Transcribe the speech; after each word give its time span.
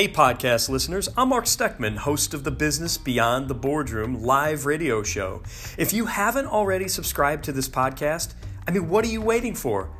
Hey, 0.00 0.08
podcast 0.08 0.70
listeners, 0.70 1.10
I'm 1.14 1.28
Mark 1.28 1.44
Steckman, 1.44 1.98
host 1.98 2.32
of 2.32 2.42
the 2.42 2.50
Business 2.50 2.96
Beyond 2.96 3.48
the 3.48 3.54
Boardroom 3.54 4.22
live 4.22 4.64
radio 4.64 5.02
show. 5.02 5.42
If 5.76 5.92
you 5.92 6.06
haven't 6.06 6.46
already 6.46 6.88
subscribed 6.88 7.44
to 7.44 7.52
this 7.52 7.68
podcast, 7.68 8.32
I 8.66 8.70
mean, 8.70 8.88
what 8.88 9.04
are 9.04 9.08
you 9.08 9.20
waiting 9.20 9.54
for? 9.54 9.90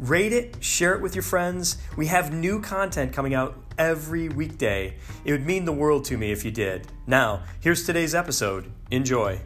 Rate 0.00 0.32
it, 0.32 0.64
share 0.64 0.94
it 0.94 1.02
with 1.02 1.14
your 1.14 1.22
friends. 1.22 1.76
We 1.98 2.06
have 2.06 2.32
new 2.32 2.62
content 2.62 3.12
coming 3.12 3.34
out 3.34 3.62
every 3.76 4.30
weekday. 4.30 4.96
It 5.26 5.32
would 5.32 5.44
mean 5.44 5.66
the 5.66 5.72
world 5.74 6.06
to 6.06 6.16
me 6.16 6.32
if 6.32 6.46
you 6.46 6.50
did. 6.50 6.88
Now, 7.06 7.42
here's 7.60 7.84
today's 7.84 8.14
episode. 8.14 8.72
Enjoy. 8.90 9.38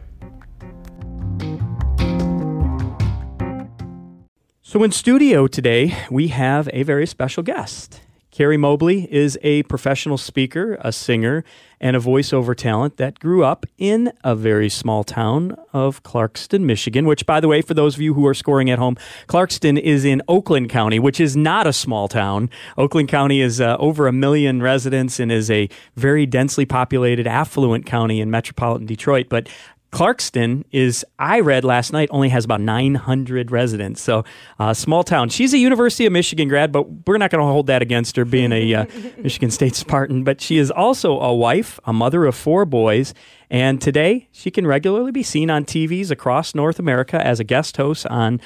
So, 4.61 4.83
in 4.83 4.93
studio 4.93 5.47
today, 5.47 5.97
we 6.09 6.29
have 6.29 6.69
a 6.71 6.83
very 6.83 7.07
special 7.07 7.43
guest. 7.43 7.99
Carrie 8.37 8.55
Mobley 8.55 9.11
is 9.11 9.35
a 9.41 9.63
professional 9.63 10.15
speaker, 10.15 10.77
a 10.81 10.91
singer, 10.91 11.43
and 11.81 11.95
a 11.95 11.99
voiceover 11.99 12.55
talent 12.55 12.97
that 12.97 13.17
grew 13.17 13.43
up 13.43 13.65
in 13.79 14.13
a 14.23 14.35
very 14.35 14.69
small 14.69 15.03
town 15.03 15.55
of 15.73 16.03
Clarkston, 16.03 16.61
Michigan, 16.61 17.07
which, 17.07 17.25
by 17.25 17.39
the 17.39 17.47
way, 17.47 17.63
for 17.63 17.73
those 17.73 17.95
of 17.95 18.01
you 18.01 18.13
who 18.13 18.27
are 18.27 18.35
scoring 18.35 18.69
at 18.69 18.77
home, 18.77 18.95
Clarkston 19.25 19.79
is 19.79 20.05
in 20.05 20.21
Oakland 20.27 20.69
County, 20.69 20.99
which 20.99 21.19
is 21.19 21.35
not 21.35 21.65
a 21.65 21.73
small 21.73 22.07
town. 22.07 22.51
Oakland 22.77 23.09
County 23.09 23.41
is 23.41 23.59
uh, 23.59 23.75
over 23.79 24.05
a 24.05 24.13
million 24.13 24.61
residents 24.61 25.19
and 25.19 25.31
is 25.31 25.49
a 25.49 25.67
very 25.95 26.27
densely 26.27 26.63
populated, 26.63 27.25
affluent 27.25 27.87
county 27.87 28.21
in 28.21 28.29
metropolitan 28.29 28.85
Detroit. 28.85 29.29
But 29.29 29.49
Clarkston 29.91 30.65
is, 30.71 31.05
I 31.17 31.39
read 31.39 31.63
last 31.63 31.93
night, 31.93 32.09
only 32.11 32.29
has 32.29 32.43
about 32.43 32.59
900 32.59 33.51
residents. 33.51 34.01
So, 34.01 34.25
uh, 34.59 34.73
small 34.73 35.03
town. 35.03 35.29
She's 35.29 35.53
a 35.53 35.57
University 35.57 36.05
of 36.05 36.11
Michigan 36.11 36.49
grad, 36.49 36.71
but 36.71 37.07
we're 37.07 37.17
not 37.17 37.31
going 37.31 37.41
to 37.41 37.45
hold 37.45 37.67
that 37.67 37.81
against 37.81 38.17
her 38.17 38.25
being 38.25 38.51
a 38.51 38.73
uh, 38.73 38.85
Michigan 39.17 39.49
State 39.49 39.75
Spartan. 39.75 40.23
But 40.23 40.41
she 40.41 40.57
is 40.57 40.71
also 40.71 41.19
a 41.19 41.33
wife, 41.33 41.79
a 41.85 41.93
mother 41.93 42.25
of 42.25 42.35
four 42.35 42.65
boys. 42.65 43.13
And 43.49 43.81
today, 43.81 44.27
she 44.33 44.51
can 44.51 44.67
regularly 44.67 45.11
be 45.11 45.23
seen 45.23 45.49
on 45.49 45.63
TVs 45.63 46.11
across 46.11 46.53
North 46.53 46.79
America 46.79 47.25
as 47.25 47.39
a 47.39 47.45
guest 47.45 47.77
host 47.77 48.05
on 48.07 48.41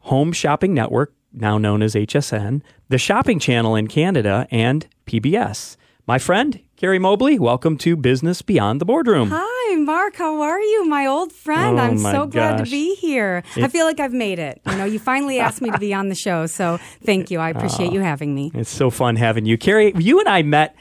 Home 0.00 0.32
Shopping 0.32 0.72
Network, 0.72 1.12
now 1.32 1.58
known 1.58 1.82
as 1.82 1.94
HSN, 1.94 2.62
the 2.88 2.98
shopping 2.98 3.38
channel 3.38 3.76
in 3.76 3.86
Canada, 3.86 4.48
and 4.50 4.86
PBS. 5.06 5.76
My 6.06 6.18
friend, 6.18 6.58
Carrie 6.80 6.98
Mobley, 6.98 7.38
welcome 7.38 7.76
to 7.76 7.94
Business 7.94 8.40
Beyond 8.40 8.80
the 8.80 8.86
Boardroom. 8.86 9.28
Hi, 9.34 9.76
Mark. 9.76 10.16
How 10.16 10.40
are 10.40 10.58
you, 10.58 10.86
my 10.86 11.04
old 11.04 11.30
friend? 11.30 11.78
Oh, 11.78 11.82
I'm 11.82 11.98
so 11.98 12.26
glad 12.26 12.56
to 12.56 12.70
be 12.70 12.94
here. 12.94 13.42
I 13.54 13.68
feel 13.68 13.84
like 13.84 14.00
I've 14.00 14.14
made 14.14 14.38
it. 14.38 14.62
You 14.66 14.76
know, 14.76 14.86
you 14.86 14.98
finally 14.98 15.40
asked 15.40 15.60
me 15.60 15.70
to 15.70 15.78
be 15.78 15.92
on 15.92 16.08
the 16.08 16.14
show, 16.14 16.46
so 16.46 16.78
thank 17.04 17.30
you. 17.30 17.38
I 17.38 17.50
appreciate 17.54 17.92
you 17.92 18.00
having 18.00 18.34
me. 18.34 18.50
It's 18.54 18.70
so 18.70 18.88
fun 18.88 19.16
having 19.16 19.44
you. 19.44 19.58
Carrie, 19.58 19.92
you 19.98 20.20
and 20.20 20.28
I 20.30 20.40
met, 20.40 20.74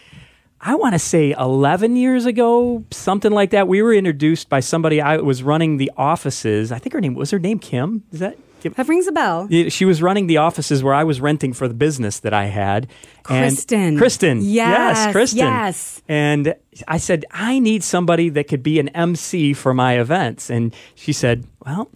I 0.61 0.75
want 0.75 0.93
to 0.93 0.99
say 0.99 1.35
11 1.37 1.97
years 1.97 2.25
ago, 2.25 2.85
something 2.91 3.33
like 3.33 3.49
that. 3.49 3.67
We 3.67 3.81
were 3.81 3.93
introduced 3.93 4.47
by 4.47 4.61
somebody 4.61 5.01
I 5.01 5.17
was 5.17 5.43
running 5.43 5.75
the 5.75 5.91
offices. 5.97 6.71
I 6.71 6.79
think 6.79 6.93
her 6.93 7.01
name 7.01 7.13
was 7.13 7.31
her 7.31 7.39
name 7.39 7.59
Kim? 7.59 8.05
Is 8.13 8.21
that? 8.21 8.37
That 8.61 8.87
rings 8.87 9.07
a 9.07 9.11
bell. 9.11 9.47
She 9.69 9.85
was 9.85 10.01
running 10.01 10.27
the 10.27 10.37
offices 10.37 10.83
where 10.83 10.93
I 10.93 11.03
was 11.03 11.19
renting 11.21 11.53
for 11.53 11.67
the 11.67 11.73
business 11.73 12.19
that 12.19 12.33
I 12.33 12.45
had. 12.45 12.87
And- 13.29 13.53
Kristen. 13.53 13.97
Kristen. 13.97 14.39
Yes, 14.41 14.97
Yes, 14.97 15.11
Kristen. 15.11 15.37
yes. 15.39 16.01
And 16.07 16.55
I 16.87 16.97
said, 16.97 17.25
I 17.31 17.59
need 17.59 17.83
somebody 17.83 18.29
that 18.29 18.47
could 18.47 18.63
be 18.63 18.79
an 18.79 18.89
MC 18.89 19.53
for 19.53 19.73
my 19.73 19.99
events. 19.99 20.49
And 20.49 20.73
she 20.95 21.13
said, 21.13 21.45
Well, 21.65 21.89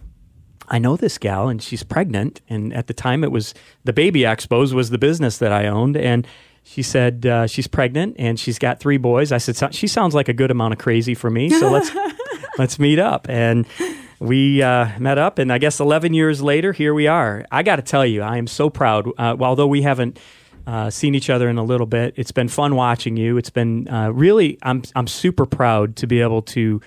I 0.68 0.78
know 0.78 0.96
this 0.96 1.18
gal 1.18 1.48
and 1.48 1.62
she's 1.62 1.82
pregnant. 1.82 2.40
And 2.48 2.72
at 2.72 2.86
the 2.86 2.94
time, 2.94 3.22
it 3.24 3.30
was 3.32 3.52
the 3.84 3.92
Baby 3.92 4.20
Expos 4.20 4.72
was 4.72 4.90
the 4.90 4.98
business 4.98 5.38
that 5.38 5.52
I 5.52 5.66
owned. 5.66 5.96
And 5.96 6.26
she 6.62 6.82
said 6.82 7.26
uh, 7.26 7.46
she's 7.46 7.66
pregnant 7.66 8.16
and 8.18 8.40
she's 8.40 8.58
got 8.58 8.80
three 8.80 8.96
boys. 8.96 9.32
I 9.32 9.38
said, 9.38 9.74
She 9.74 9.86
sounds 9.86 10.14
like 10.14 10.28
a 10.28 10.32
good 10.32 10.50
amount 10.50 10.72
of 10.72 10.78
crazy 10.78 11.14
for 11.14 11.28
me. 11.30 11.50
So 11.50 11.70
let's 11.70 11.90
let's 12.58 12.78
meet 12.78 12.98
up. 12.98 13.28
And 13.28 13.66
we 14.20 14.62
uh, 14.62 14.98
met 14.98 15.18
up, 15.18 15.38
and 15.38 15.52
I 15.52 15.58
guess 15.58 15.80
11 15.80 16.14
years 16.14 16.42
later, 16.42 16.72
here 16.72 16.94
we 16.94 17.06
are. 17.06 17.44
I 17.50 17.62
got 17.62 17.76
to 17.76 17.82
tell 17.82 18.06
you, 18.06 18.22
I 18.22 18.36
am 18.38 18.46
so 18.46 18.70
proud. 18.70 19.08
Uh, 19.18 19.36
although 19.40 19.66
we 19.66 19.82
haven't 19.82 20.18
uh, 20.66 20.90
seen 20.90 21.14
each 21.14 21.30
other 21.30 21.48
in 21.48 21.58
a 21.58 21.64
little 21.64 21.86
bit, 21.86 22.14
it's 22.16 22.32
been 22.32 22.48
fun 22.48 22.74
watching 22.74 23.16
you. 23.16 23.36
It's 23.36 23.50
been 23.50 23.88
uh, 23.88 24.10
really, 24.10 24.58
I'm 24.62 24.82
I'm 24.94 25.06
super 25.06 25.46
proud 25.46 25.96
to 25.96 26.06
be 26.06 26.20
able 26.20 26.42
to. 26.42 26.80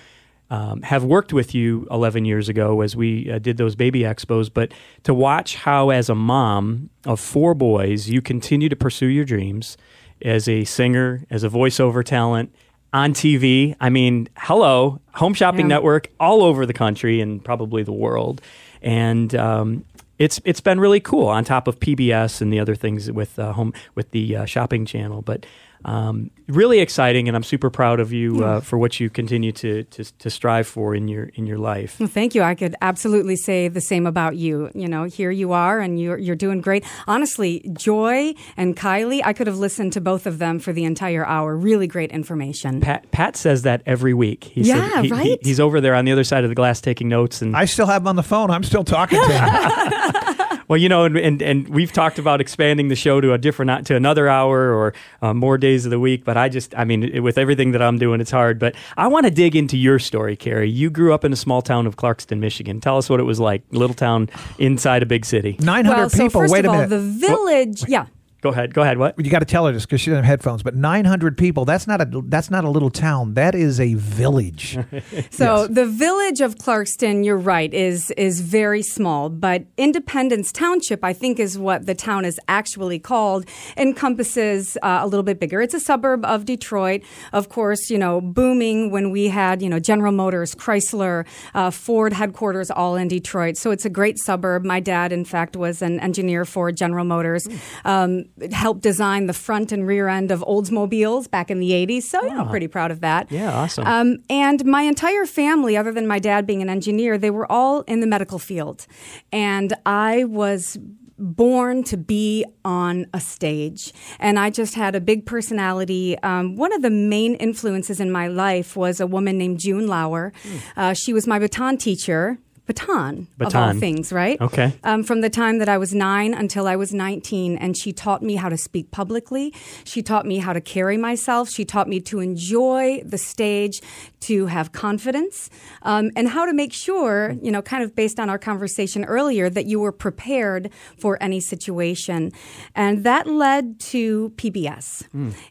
Um, 0.50 0.80
have 0.80 1.04
worked 1.04 1.34
with 1.34 1.54
you 1.54 1.86
11 1.90 2.24
years 2.24 2.48
ago 2.48 2.80
as 2.80 2.96
we 2.96 3.30
uh, 3.30 3.38
did 3.38 3.58
those 3.58 3.76
baby 3.76 4.00
expos, 4.00 4.50
but 4.50 4.72
to 5.02 5.12
watch 5.12 5.56
how, 5.56 5.90
as 5.90 6.08
a 6.08 6.14
mom 6.14 6.88
of 7.04 7.20
four 7.20 7.52
boys, 7.52 8.08
you 8.08 8.22
continue 8.22 8.70
to 8.70 8.74
pursue 8.74 9.08
your 9.08 9.26
dreams 9.26 9.76
as 10.22 10.48
a 10.48 10.64
singer, 10.64 11.26
as 11.28 11.44
a 11.44 11.50
voiceover 11.50 12.02
talent, 12.02 12.54
on 12.92 13.12
TV. 13.12 13.74
I 13.80 13.90
mean, 13.90 14.28
hello, 14.36 15.00
Home 15.14 15.34
Shopping 15.34 15.62
Yeah. 15.68 15.76
Network 15.76 16.08
all 16.18 16.42
over 16.42 16.66
the 16.66 16.72
country 16.72 17.20
and 17.20 17.44
probably 17.44 17.82
the 17.82 17.92
world, 17.92 18.40
and 18.82 19.34
um, 19.34 19.84
it's 20.18 20.40
it's 20.44 20.60
been 20.60 20.80
really 20.80 21.00
cool. 21.00 21.26
On 21.28 21.44
top 21.44 21.68
of 21.68 21.78
PBS 21.80 22.40
and 22.40 22.52
the 22.52 22.60
other 22.60 22.74
things 22.74 23.10
with 23.10 23.38
uh, 23.38 23.52
home 23.52 23.72
with 23.94 24.10
the 24.12 24.36
uh, 24.36 24.44
shopping 24.44 24.84
channel, 24.86 25.22
but. 25.22 25.46
Um, 25.84 26.30
really 26.48 26.80
exciting, 26.80 27.28
and 27.28 27.36
I'm 27.36 27.42
super 27.44 27.70
proud 27.70 28.00
of 28.00 28.12
you 28.12 28.44
uh, 28.44 28.60
for 28.60 28.78
what 28.78 28.98
you 28.98 29.08
continue 29.08 29.52
to, 29.52 29.84
to 29.84 30.04
to 30.04 30.28
strive 30.30 30.66
for 30.66 30.94
in 30.94 31.06
your 31.08 31.24
in 31.34 31.46
your 31.46 31.58
life. 31.58 32.00
Well, 32.00 32.08
thank 32.08 32.34
you. 32.34 32.42
I 32.42 32.54
could 32.56 32.74
absolutely 32.82 33.36
say 33.36 33.68
the 33.68 33.80
same 33.80 34.06
about 34.06 34.36
you. 34.36 34.70
You 34.74 34.88
know, 34.88 35.04
here 35.04 35.30
you 35.30 35.52
are, 35.52 35.78
and 35.78 36.00
you're 36.00 36.18
you're 36.18 36.34
doing 36.36 36.60
great. 36.60 36.84
Honestly, 37.06 37.64
Joy 37.74 38.34
and 38.56 38.76
Kylie, 38.76 39.20
I 39.24 39.32
could 39.32 39.46
have 39.46 39.58
listened 39.58 39.92
to 39.92 40.00
both 40.00 40.26
of 40.26 40.38
them 40.38 40.58
for 40.58 40.72
the 40.72 40.84
entire 40.84 41.24
hour. 41.24 41.56
Really 41.56 41.86
great 41.86 42.10
information. 42.10 42.80
Pat 42.80 43.08
Pat 43.12 43.36
says 43.36 43.62
that 43.62 43.82
every 43.86 44.14
week. 44.14 44.44
He 44.44 44.62
Yeah, 44.62 44.88
said 44.94 45.02
he- 45.02 45.08
he- 45.08 45.12
right? 45.14 45.38
he's 45.42 45.60
over 45.60 45.80
there 45.80 45.94
on 45.94 46.04
the 46.04 46.12
other 46.12 46.24
side 46.24 46.42
of 46.44 46.48
the 46.50 46.56
glass 46.56 46.80
taking 46.80 47.08
notes, 47.08 47.40
and 47.40 47.56
I 47.56 47.66
still 47.66 47.86
have 47.86 48.02
him 48.02 48.08
on 48.08 48.16
the 48.16 48.22
phone. 48.24 48.50
I'm 48.50 48.64
still 48.64 48.84
talking 48.84 49.20
to 49.20 49.32
him. 49.32 50.14
Well, 50.68 50.76
you 50.76 50.88
know, 50.88 51.04
and, 51.04 51.16
and 51.16 51.42
and 51.42 51.68
we've 51.68 51.92
talked 51.92 52.18
about 52.18 52.40
expanding 52.40 52.88
the 52.88 52.94
show 52.96 53.20
to 53.20 53.32
a 53.32 53.38
different 53.38 53.86
to 53.86 53.96
another 53.96 54.28
hour 54.28 54.72
or 54.72 54.94
uh, 55.22 55.32
more 55.34 55.56
days 55.58 55.84
of 55.86 55.90
the 55.90 55.98
week. 55.98 56.24
But 56.24 56.36
I 56.36 56.48
just, 56.48 56.74
I 56.76 56.84
mean, 56.84 57.02
it- 57.04 57.20
with 57.20 57.38
everything 57.38 57.72
that 57.72 57.82
I'm 57.82 57.98
doing, 57.98 58.20
it's 58.20 58.30
hard. 58.30 58.58
But 58.58 58.74
I 58.96 59.06
want 59.08 59.24
to 59.24 59.30
dig 59.30 59.56
into 59.56 59.76
your 59.78 59.98
story, 59.98 60.36
Carrie. 60.36 60.70
You 60.70 60.90
grew 60.90 61.12
up 61.14 61.24
in 61.24 61.32
a 61.32 61.36
small 61.36 61.62
town 61.62 61.86
of 61.86 61.96
Clarkston, 61.96 62.38
Michigan. 62.38 62.80
Tell 62.80 62.98
us 62.98 63.08
what 63.08 63.18
it 63.18 63.24
was 63.24 63.40
like, 63.40 63.62
little 63.70 63.94
town 63.94 64.28
inside 64.58 65.02
a 65.02 65.06
big 65.06 65.24
city. 65.24 65.56
900 65.60 65.96
well, 65.96 66.10
so 66.10 66.18
people. 66.18 66.40
first 66.42 66.52
Wait 66.52 66.64
of 66.64 66.66
a 66.66 66.68
all, 66.68 66.74
minute. 66.82 66.90
the 66.90 67.00
village. 67.00 67.84
Yeah. 67.88 68.06
Go 68.40 68.50
ahead, 68.50 68.72
go 68.72 68.82
ahead. 68.82 68.98
What? 68.98 69.18
you 69.18 69.30
got 69.30 69.40
to 69.40 69.44
tell 69.44 69.66
her 69.66 69.72
this 69.72 69.84
because 69.84 70.00
she 70.00 70.10
doesn't 70.10 70.22
have 70.22 70.38
headphones. 70.38 70.62
But 70.62 70.76
900 70.76 71.36
people. 71.36 71.64
That's 71.64 71.88
not 71.88 72.00
a. 72.00 72.22
That's 72.26 72.50
not 72.50 72.64
a 72.64 72.70
little 72.70 72.90
town. 72.90 73.34
That 73.34 73.54
is 73.54 73.80
a 73.80 73.94
village. 73.94 74.78
So 75.30 75.66
the 75.66 75.86
village 75.86 76.40
of 76.40 76.56
Clarkston, 76.56 77.24
you're 77.24 77.36
right, 77.36 77.72
is 77.72 78.10
is 78.12 78.40
very 78.40 78.82
small, 78.82 79.28
but 79.28 79.64
Independence 79.76 80.52
Township, 80.52 81.04
I 81.04 81.12
think, 81.12 81.38
is 81.38 81.58
what 81.58 81.86
the 81.86 81.94
town 81.94 82.24
is 82.24 82.40
actually 82.48 82.98
called, 82.98 83.44
encompasses 83.76 84.76
uh, 84.82 85.00
a 85.02 85.06
little 85.06 85.22
bit 85.22 85.38
bigger. 85.38 85.60
It's 85.60 85.74
a 85.74 85.80
suburb 85.80 86.24
of 86.24 86.44
Detroit, 86.44 87.02
of 87.32 87.48
course. 87.48 87.90
You 87.90 87.98
know, 87.98 88.20
booming 88.20 88.90
when 88.90 89.10
we 89.10 89.28
had 89.28 89.62
you 89.62 89.68
know 89.68 89.78
General 89.78 90.12
Motors, 90.12 90.54
Chrysler, 90.54 91.26
uh, 91.54 91.70
Ford 91.70 92.12
headquarters 92.12 92.70
all 92.70 92.96
in 92.96 93.08
Detroit. 93.08 93.56
So 93.56 93.70
it's 93.70 93.84
a 93.84 93.90
great 93.90 94.18
suburb. 94.18 94.64
My 94.64 94.80
dad, 94.80 95.12
in 95.12 95.24
fact, 95.24 95.56
was 95.56 95.82
an 95.82 96.00
engineer 96.00 96.44
for 96.44 96.72
General 96.72 97.04
Motors. 97.04 97.48
Um, 97.84 98.27
helped 98.52 98.82
design 98.82 99.26
the 99.26 99.32
front 99.32 99.72
and 99.72 99.86
rear 99.86 100.08
end 100.08 100.30
of 100.30 100.40
Oldsmobiles 100.40 101.30
back 101.30 101.50
in 101.50 101.60
the 101.60 101.70
80s. 101.70 102.02
So, 102.02 102.22
you 102.22 102.34
know, 102.34 102.44
pretty 102.44 102.68
proud 102.68 102.90
of 102.90 103.00
that. 103.00 103.30
Yeah, 103.30 103.52
awesome. 103.52 103.86
Um, 103.86 104.16
and 104.30 104.64
my 104.64 104.82
entire 104.82 105.26
family, 105.26 105.76
other 105.76 105.92
than 105.92 106.06
my 106.06 106.18
dad 106.18 106.46
being 106.46 106.62
an 106.62 106.68
engineer, 106.68 107.18
they 107.18 107.30
were 107.30 107.50
all 107.50 107.82
in 107.82 108.00
the 108.00 108.06
medical 108.06 108.38
field. 108.38 108.86
And 109.32 109.74
I 109.86 110.24
was 110.24 110.78
born 111.18 111.82
to 111.84 111.96
be 111.96 112.44
on 112.64 113.06
a 113.12 113.20
stage. 113.20 113.92
And 114.20 114.38
I 114.38 114.50
just 114.50 114.74
had 114.74 114.94
a 114.94 115.00
big 115.00 115.26
personality. 115.26 116.16
Um, 116.22 116.54
one 116.56 116.72
of 116.72 116.82
the 116.82 116.90
main 116.90 117.34
influences 117.34 117.98
in 118.00 118.10
my 118.10 118.28
life 118.28 118.76
was 118.76 119.00
a 119.00 119.06
woman 119.06 119.36
named 119.36 119.58
June 119.58 119.86
Lauer. 119.88 120.32
Uh, 120.76 120.94
she 120.94 121.12
was 121.12 121.26
my 121.26 121.38
baton 121.38 121.76
teacher. 121.76 122.38
Baton, 122.68 123.26
of 123.40 123.56
all 123.56 123.72
things, 123.80 124.12
right? 124.12 124.38
Okay. 124.40 124.74
um, 124.84 125.02
from 125.02 125.22
the 125.22 125.30
time 125.30 125.58
that 125.58 125.70
I 125.70 125.78
was 125.78 125.94
nine 125.94 126.34
until 126.34 126.68
I 126.68 126.76
was 126.76 126.92
19. 126.92 127.56
And 127.56 127.76
she 127.76 127.92
taught 127.94 128.22
me 128.22 128.36
how 128.36 128.50
to 128.50 128.58
speak 128.58 128.90
publicly. 128.90 129.54
She 129.84 130.02
taught 130.02 130.26
me 130.26 130.36
how 130.38 130.52
to 130.52 130.60
carry 130.60 130.98
myself. 130.98 131.48
She 131.48 131.64
taught 131.64 131.88
me 131.88 131.98
to 132.02 132.20
enjoy 132.20 133.02
the 133.04 133.16
stage, 133.16 133.80
to 134.20 134.46
have 134.46 134.72
confidence, 134.72 135.48
um, 135.82 136.10
and 136.14 136.28
how 136.28 136.44
to 136.44 136.52
make 136.52 136.74
sure, 136.74 137.34
you 137.42 137.50
know, 137.50 137.62
kind 137.62 137.82
of 137.82 137.96
based 137.96 138.20
on 138.20 138.28
our 138.28 138.38
conversation 138.38 139.04
earlier, 139.06 139.48
that 139.48 139.64
you 139.64 139.80
were 139.80 139.92
prepared 139.92 140.70
for 140.98 141.16
any 141.22 141.40
situation. 141.40 142.30
And 142.74 143.02
that 143.04 143.26
led 143.26 143.80
to 143.80 144.30
PBS. 144.36 145.08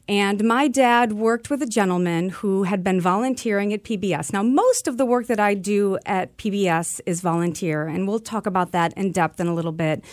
And 0.08 0.44
my 0.44 0.68
dad 0.68 1.13
worked 1.13 1.50
with 1.50 1.63
a 1.63 1.68
gentleman 1.68 2.30
who 2.30 2.63
had 2.63 2.84
been 2.84 3.02
volunteering 3.02 3.74
at 3.74 3.84
PBS. 3.84 4.31
Now, 4.31 4.44
most 4.44 4.88
of 4.88 4.98
the 4.98 5.06
work 5.06 5.25
that 5.28 5.40
I 5.40 5.56
do 5.56 5.98
at 6.06 6.38
PBS 6.38 7.02
is 7.07 7.21
volunteer, 7.21 7.88
and 7.88 8.07
we'll 8.07 8.19
talk 8.19 8.45
about 8.45 8.71
that 8.74 8.94
in 8.98 9.12
depth 9.12 9.39
in 9.39 9.48
a 9.48 9.54
little 9.54 9.71
bit. 9.71 10.04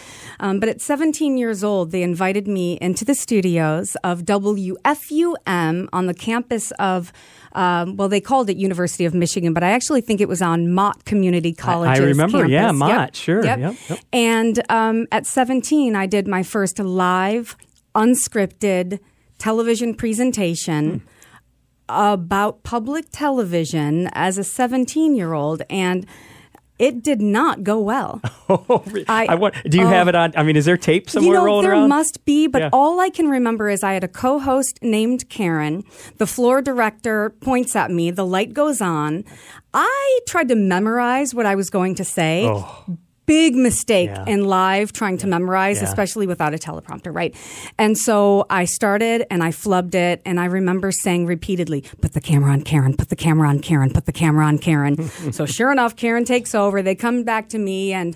Um, 0.40 0.60
but 0.60 0.68
at 0.68 0.80
17 0.80 1.36
years 1.36 1.62
old, 1.64 1.90
they 1.90 2.02
invited 2.02 2.46
me 2.48 2.78
into 2.80 3.04
the 3.04 3.14
studios 3.14 3.96
of 4.04 4.22
WFUM 4.22 5.88
on 5.92 6.06
the 6.06 6.14
campus 6.14 6.70
of. 6.72 7.12
Um, 7.56 7.94
well, 7.96 8.08
they 8.08 8.20
called 8.20 8.50
it 8.50 8.56
University 8.56 9.04
of 9.04 9.14
Michigan, 9.14 9.54
but 9.54 9.62
I 9.62 9.70
actually 9.70 10.00
think 10.00 10.20
it 10.20 10.26
was 10.28 10.42
on 10.42 10.72
Mott 10.72 11.04
Community 11.04 11.52
College. 11.52 11.88
I 11.88 11.98
remember, 11.98 12.38
campus. 12.38 12.50
yeah, 12.50 12.66
Yep. 12.66 12.74
Mott, 12.74 13.14
sure, 13.14 13.44
Yep. 13.44 13.58
yep, 13.60 13.74
yep. 13.88 13.98
And 14.12 14.60
um, 14.72 15.06
at 15.12 15.24
17, 15.24 15.94
I 15.94 16.06
did 16.06 16.26
my 16.26 16.42
first 16.42 16.80
live, 16.80 17.56
unscripted 17.94 18.98
television 19.38 19.94
presentation 19.94 21.02
about 21.88 22.64
public 22.64 23.06
television 23.12 24.08
as 24.14 24.36
a 24.36 24.42
17 24.42 25.14
year 25.14 25.32
old. 25.32 25.62
And 25.70 26.06
it 26.78 27.02
did 27.02 27.20
not 27.20 27.62
go 27.62 27.78
well. 27.80 28.20
Oh, 28.46 28.84
I- 29.08 29.26
I 29.30 29.34
want, 29.36 29.54
do 29.70 29.78
you 29.78 29.84
oh. 29.84 29.88
have 29.88 30.06
it 30.06 30.14
on? 30.14 30.34
I 30.36 30.42
mean, 30.42 30.54
is 30.54 30.66
there 30.66 30.76
tape 30.76 31.08
somewhere 31.08 31.32
you 31.32 31.38
know, 31.38 31.44
rolling 31.46 31.64
there 31.64 31.72
around? 31.72 31.88
must 31.88 32.22
be, 32.26 32.46
but 32.46 32.60
Yeah. 32.60 32.68
all 32.74 33.00
I 33.00 33.08
can 33.08 33.28
remember 33.28 33.70
is 33.70 33.82
I 33.82 33.94
had 33.94 34.04
a 34.04 34.08
co 34.08 34.38
host 34.38 34.78
named 34.82 35.30
Karen. 35.30 35.82
The 36.18 36.26
floor 36.26 36.60
director 36.60 37.30
points 37.40 37.74
at 37.74 37.90
me, 37.90 38.10
the 38.10 38.26
light 38.26 38.52
goes 38.52 38.82
on. 38.82 39.24
I 39.72 40.20
tried 40.28 40.48
to 40.48 40.56
memorize 40.56 41.34
what 41.34 41.46
I 41.46 41.54
was 41.54 41.70
going 41.70 41.94
to 41.94 42.04
say. 42.04 42.44
Oh. 42.46 42.84
Big 43.26 43.54
mistake 43.54 44.10
Yeah. 44.10 44.24
in 44.26 44.44
live 44.44 44.92
trying 44.92 45.16
to 45.18 45.26
memorize, 45.26 45.78
Yeah. 45.80 45.88
especially 45.88 46.26
without 46.26 46.52
a 46.54 46.58
teleprompter, 46.58 47.14
right? 47.14 47.34
And 47.78 47.96
so 47.96 48.44
I 48.50 48.64
started 48.66 49.24
and 49.30 49.42
I 49.42 49.50
flubbed 49.50 49.94
it, 49.94 50.20
and 50.26 50.38
I 50.38 50.44
remember 50.44 50.92
saying 50.92 51.26
repeatedly, 51.26 51.84
"Put 52.02 52.12
the 52.12 52.20
camera 52.20 52.52
on 52.52 52.62
Karen. 52.62 52.94
Put 52.96 53.08
the 53.08 53.16
camera 53.16 53.48
on 53.48 53.60
Karen. 53.60 53.90
Put 53.90 54.04
the 54.06 54.12
camera 54.12 54.44
on 54.44 54.58
Karen." 54.58 55.08
so 55.32 55.46
sure 55.46 55.72
enough, 55.72 55.96
Karen 55.96 56.24
takes 56.24 56.54
over. 56.54 56.82
They 56.82 56.94
come 56.94 57.22
back 57.22 57.48
to 57.50 57.58
me 57.58 57.92
and 57.94 58.14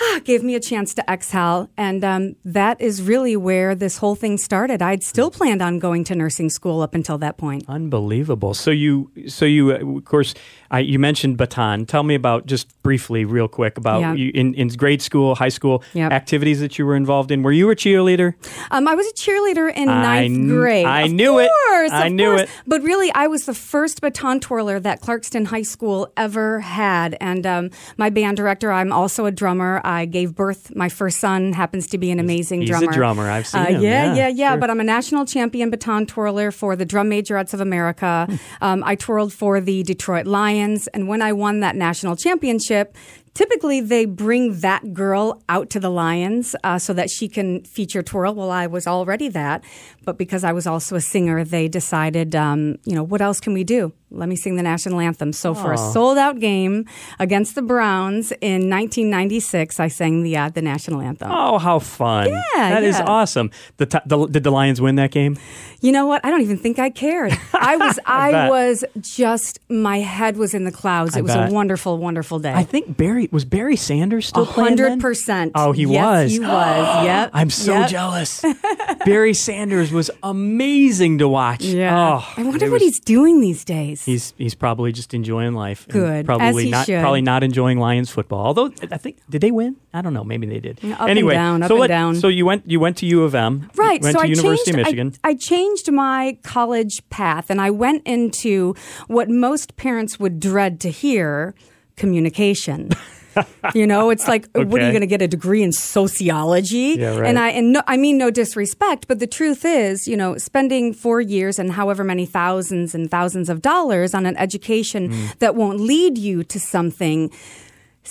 ah, 0.00 0.20
gave 0.24 0.42
me 0.42 0.54
a 0.54 0.60
chance 0.60 0.94
to 0.94 1.04
exhale. 1.10 1.68
And 1.76 2.04
um, 2.04 2.36
that 2.44 2.80
is 2.80 3.02
really 3.02 3.36
where 3.36 3.74
this 3.74 3.98
whole 3.98 4.14
thing 4.14 4.38
started. 4.38 4.80
I'd 4.80 5.02
still 5.02 5.30
planned 5.30 5.60
on 5.60 5.78
going 5.80 6.04
to 6.04 6.14
nursing 6.14 6.48
school 6.48 6.80
up 6.80 6.94
until 6.94 7.18
that 7.18 7.36
point. 7.36 7.64
Unbelievable. 7.68 8.54
So 8.54 8.70
you, 8.70 9.10
so 9.26 9.44
you, 9.44 9.72
uh, 9.72 9.98
of 9.98 10.04
course, 10.04 10.32
I, 10.70 10.80
you 10.80 10.98
mentioned 10.98 11.36
baton. 11.36 11.84
Tell 11.86 12.02
me 12.02 12.14
about 12.14 12.46
just 12.46 12.80
briefly, 12.82 13.24
real 13.24 13.48
quick, 13.48 13.76
about 13.76 14.00
Yeah. 14.00 14.12
you, 14.14 14.30
in, 14.34 14.54
in 14.54 14.68
grade 14.68 15.02
school, 15.02 15.34
high 15.34 15.48
school 15.48 15.82
Yep. 15.94 16.12
activities 16.12 16.60
that 16.60 16.78
you 16.78 16.86
were 16.86 16.94
involved 16.94 17.30
in. 17.30 17.42
Were 17.42 17.50
you 17.52 17.70
a 17.70 17.76
cheerleader? 17.76 18.34
Um, 18.70 18.86
I 18.86 18.94
was 18.94 19.06
a 19.06 19.12
cheerleader 19.14 19.72
in 19.74 19.88
I 19.88 20.02
ninth 20.02 20.36
kn- 20.36 20.48
grade. 20.48 20.86
I 20.86 21.02
Of 21.02 21.12
knew 21.12 21.38
it. 21.40 21.50
course, 21.68 21.90
I 21.92 22.08
knew 22.08 22.26
course. 22.36 22.42
it. 22.42 22.50
But 22.66 22.82
really, 22.82 23.10
I 23.14 23.26
was 23.26 23.46
the 23.46 23.54
first 23.54 24.00
baton 24.00 24.38
twirler 24.40 24.78
that 24.80 25.00
Clarkston 25.00 25.46
High 25.46 25.62
School 25.62 26.12
ever 26.16 26.60
had. 26.60 27.16
And 27.20 27.46
um, 27.46 27.70
my 27.96 28.08
band 28.10 28.36
director, 28.36 28.70
I'm 28.70 28.92
also 28.92 29.26
a 29.26 29.32
drummer. 29.32 29.80
I 29.84 30.04
gave 30.04 30.34
birth. 30.36 30.74
My 30.76 30.88
first 30.88 31.18
son 31.18 31.52
happens 31.52 31.88
to 31.88 31.98
be 31.98 32.10
an 32.12 32.20
amazing 32.20 32.60
he's 32.62 32.70
a 32.70 32.72
drummer. 32.78 32.92
drummer. 32.92 33.30
I've 33.30 33.46
seen 33.48 33.60
Uh, 33.62 33.66
him. 33.66 33.82
Yeah, 33.82 34.04
Yeah, 34.04 34.14
yeah, 34.14 34.28
yeah. 34.28 34.50
sure. 34.52 34.58
But 34.60 34.70
I'm 34.70 34.78
a 34.80 34.84
national 34.84 35.26
champion 35.26 35.70
baton 35.70 36.06
twirler 36.06 36.50
for 36.52 36.76
the 36.76 36.84
Drum 36.84 37.10
Majorettes 37.10 37.54
of 37.54 37.60
America. 37.60 38.26
Hmm. 38.30 38.36
um, 38.64 38.84
I 38.86 38.94
twirled 38.94 39.32
for 39.32 39.60
the 39.60 39.82
Detroit 39.82 40.26
Lions. 40.26 40.59
And 40.60 41.08
when 41.08 41.22
I 41.22 41.32
won 41.32 41.60
that 41.60 41.76
national 41.76 42.16
championship, 42.16 42.96
Typically, 43.32 43.80
they 43.80 44.06
bring 44.06 44.58
that 44.60 44.92
girl 44.92 45.40
out 45.48 45.70
to 45.70 45.80
the 45.80 45.88
Lions 45.88 46.56
uh, 46.64 46.78
so 46.80 46.92
that 46.92 47.08
she 47.10 47.28
can 47.28 47.62
feature 47.62 48.02
twirl. 48.02 48.34
Well, 48.34 48.50
I 48.50 48.66
was 48.66 48.88
already 48.88 49.28
that, 49.28 49.62
but 50.04 50.18
because 50.18 50.42
I 50.42 50.52
was 50.52 50.66
also 50.66 50.96
a 50.96 51.00
singer, 51.00 51.44
they 51.44 51.68
decided, 51.68 52.34
um, 52.34 52.76
you 52.84 52.94
know, 52.94 53.04
what 53.04 53.22
else 53.22 53.38
can 53.38 53.52
we 53.52 53.62
do? 53.62 53.92
Let 54.10 54.28
me 54.28 54.34
sing 54.34 54.56
the 54.56 54.64
national 54.64 54.98
anthem. 54.98 55.32
So 55.32 55.54
for 55.54 55.72
a 55.72 55.78
sold 55.78 56.18
out 56.18 56.40
game 56.40 56.86
against 57.20 57.54
the 57.54 57.62
Browns 57.62 58.32
in 58.40 58.68
1996, 58.68 59.78
I 59.78 59.86
sang 59.86 60.24
the 60.24 60.36
uh, 60.36 60.48
the 60.48 60.62
national 60.62 61.00
anthem. 61.00 61.30
Oh, 61.30 61.58
how 61.58 61.78
fun! 61.78 62.28
Yeah, 62.28 62.42
that 62.56 62.82
is 62.82 62.98
yeah. 62.98 63.04
awesome. 63.04 63.52
The, 63.76 63.86
t- 63.86 63.98
the 64.06 64.26
did 64.26 64.42
the 64.42 64.50
Lions 64.50 64.80
win 64.80 64.96
that 64.96 65.12
game? 65.12 65.38
You 65.80 65.92
know 65.92 66.06
what? 66.06 66.24
I 66.24 66.30
don't 66.30 66.42
even 66.42 66.58
think 66.58 66.80
I 66.80 66.90
cared. 66.90 67.38
I 67.60 67.76
was, 67.76 67.98
I, 68.06 68.48
was 68.48 68.84
just, 69.00 69.58
my 69.70 69.98
head 70.00 70.36
was 70.36 70.54
in 70.54 70.64
the 70.64 70.72
clouds. 70.72 71.14
I 71.14 71.20
It 71.20 71.22
was 71.22 71.34
bet. 71.34 71.50
a 71.50 71.52
wonderful, 71.52 71.98
wonderful 71.98 72.38
day. 72.38 72.52
I 72.52 72.64
think 72.64 72.96
Barry 72.96 73.28
was 73.30 73.44
Barry 73.44 73.76
Sanders 73.76 74.26
still 74.28 74.44
A 74.44 74.46
playing 74.46 74.76
then? 74.76 74.88
hundred 74.88 75.02
percent. 75.02 75.52
Oh, 75.54 75.72
he 75.72 75.82
Yes, 75.84 76.04
was. 76.24 76.32
He 76.32 76.40
was. 76.40 77.04
Yep. 77.04 77.30
I'm 77.34 77.50
so 77.50 77.72
Yep. 77.80 77.90
jealous. 77.90 78.44
Barry 79.04 79.34
Sanders 79.34 79.92
was 79.92 80.10
amazing 80.22 81.18
to 81.18 81.28
watch. 81.28 81.62
Yeah. 81.64 82.18
Oh, 82.20 82.34
I 82.36 82.42
wonder 82.42 82.66
what 82.66 82.72
was- 82.72 82.82
he's 82.82 83.00
doing 83.00 83.40
these 83.40 83.64
days. 83.64 84.04
He's 84.04 84.32
he's 84.38 84.54
probably 84.54 84.92
just 84.92 85.14
enjoying 85.14 85.54
life. 85.54 85.84
and 85.84 85.92
Good, 85.92 86.26
Probably 86.26 86.70
not 86.70 86.86
should. 86.86 87.00
probably 87.00 87.22
not 87.22 87.42
enjoying 87.42 87.78
Lions 87.78 88.10
football. 88.10 88.46
Although 88.46 88.72
I 88.90 88.96
think 88.96 89.18
did 89.28 89.40
they 89.40 89.50
win? 89.50 89.76
I 89.92 90.02
don't 90.02 90.14
know. 90.14 90.22
Maybe 90.22 90.46
they 90.46 90.60
did. 90.60 90.78
Up 90.84 91.00
and 91.00 91.10
anyway, 91.10 91.34
down, 91.34 91.62
up 91.62 91.68
so 91.68 91.74
and 91.74 91.80
let- 91.80 91.88
down. 91.88 92.14
So 92.16 92.28
you 92.28 92.46
went 92.46 92.70
you 92.70 92.78
went 92.78 92.98
to 92.98 93.06
U 93.06 93.24
of 93.24 93.34
M. 93.34 93.70
Right. 93.74 94.00
Went 94.00 94.14
so 94.14 94.20
to 94.20 94.26
I 94.26 94.28
University 94.28 94.56
changed, 94.56 94.68
of 94.70 94.76
Michigan. 94.76 95.14
I, 95.24 95.30
I 95.30 95.34
changed 95.34 95.90
my 95.90 96.38
college 96.44 97.02
path 97.10 97.50
and 97.50 97.60
I 97.60 97.70
went 97.70 98.06
into 98.06 98.74
what 99.08 99.28
most 99.28 99.76
parents 99.76 100.20
would 100.20 100.38
dread 100.38 100.78
to 100.80 100.90
hear 100.90 101.54
communication. 101.96 102.90
you 103.74 103.86
know, 103.86 104.10
it's 104.10 104.26
like, 104.26 104.48
what 104.54 104.80
are 104.80 104.86
you 104.86 104.90
going 104.92 105.00
to 105.02 105.06
get 105.06 105.22
a 105.22 105.28
degree 105.28 105.62
in 105.62 105.70
sociology? 105.72 106.96
Yeah, 106.98 107.16
right. 107.18 107.28
And 107.28 107.38
I 107.38 107.48
and 107.50 107.72
no, 107.72 107.82
I 107.86 107.96
mean 107.96 108.18
no 108.18 108.30
disrespect, 108.30 109.06
but 109.08 109.18
the 109.18 109.26
truth 109.26 109.64
is, 109.64 110.06
you 110.08 110.16
know, 110.16 110.36
spending 110.38 110.92
four 110.92 111.20
years 111.20 111.58
and 111.58 111.72
however 111.72 112.02
many 112.04 112.26
thousands 112.26 112.94
and 112.94 113.10
thousands 113.10 113.48
of 113.48 113.62
dollars 113.62 114.14
on 114.14 114.26
an 114.26 114.36
education 114.36 115.10
Mm. 115.10 115.38
that 115.38 115.54
won't 115.54 115.80
lead 115.80 116.18
you 116.18 116.44
to 116.44 116.58
something 116.60 117.30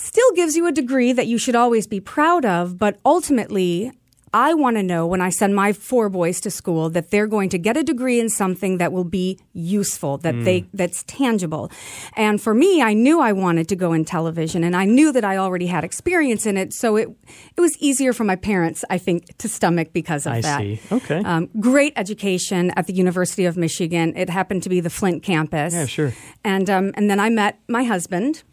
still 0.00 0.32
gives 0.32 0.56
you 0.56 0.66
a 0.66 0.72
degree 0.72 1.12
that 1.12 1.26
you 1.26 1.38
should 1.38 1.56
always 1.56 1.86
be 1.86 2.00
proud 2.00 2.44
of, 2.44 2.78
but 2.78 2.98
ultimately, 3.04 3.92
I 4.32 4.54
want 4.54 4.76
to 4.76 4.82
know 4.82 5.06
when 5.08 5.20
I 5.20 5.30
send 5.30 5.56
my 5.56 5.72
four 5.72 6.08
boys 6.08 6.40
to 6.42 6.50
school 6.50 6.88
that 6.90 7.10
they're 7.10 7.26
going 7.26 7.48
to 7.48 7.58
get 7.58 7.76
a 7.76 7.82
degree 7.82 8.20
in 8.20 8.28
something 8.28 8.78
that 8.78 8.92
will 8.92 9.04
be 9.04 9.40
useful, 9.52 10.18
that 10.18 10.44
they 10.44 10.66
that's 10.72 11.02
tangible. 11.04 11.70
And 12.14 12.40
for 12.40 12.54
me, 12.54 12.80
I 12.80 12.94
knew 12.94 13.20
I 13.20 13.32
wanted 13.32 13.68
to 13.70 13.76
go 13.76 13.92
in 13.92 14.04
television 14.04 14.62
and 14.62 14.76
I 14.76 14.84
knew 14.84 15.10
that 15.12 15.24
I 15.24 15.36
already 15.36 15.66
had 15.66 15.82
experience 15.82 16.46
in 16.46 16.56
it, 16.56 16.72
so 16.72 16.94
it 16.94 17.08
it 17.56 17.60
was 17.60 17.76
easier 17.78 18.12
for 18.12 18.22
my 18.22 18.36
parents, 18.36 18.84
I 18.88 18.98
think, 18.98 19.36
to 19.38 19.48
stomach 19.48 19.92
because 19.92 20.26
of 20.26 20.34
I 20.34 20.40
that. 20.42 20.60
see. 20.60 20.80
Okay. 20.92 21.18
Um, 21.24 21.48
great 21.58 21.92
education 21.96 22.70
at 22.76 22.86
the 22.86 22.92
University 22.92 23.46
of 23.46 23.56
Michigan. 23.56 24.16
It 24.16 24.30
happened 24.30 24.62
to 24.62 24.68
be 24.68 24.78
the 24.78 24.90
Flint 24.90 25.24
campus. 25.24 25.74
Yeah, 25.74 25.86
sure. 25.86 26.14
And 26.44 26.70
um, 26.70 26.92
and 26.94 27.10
then 27.10 27.18
I 27.18 27.30
met 27.30 27.58
my 27.66 27.82
husband. 27.82 28.44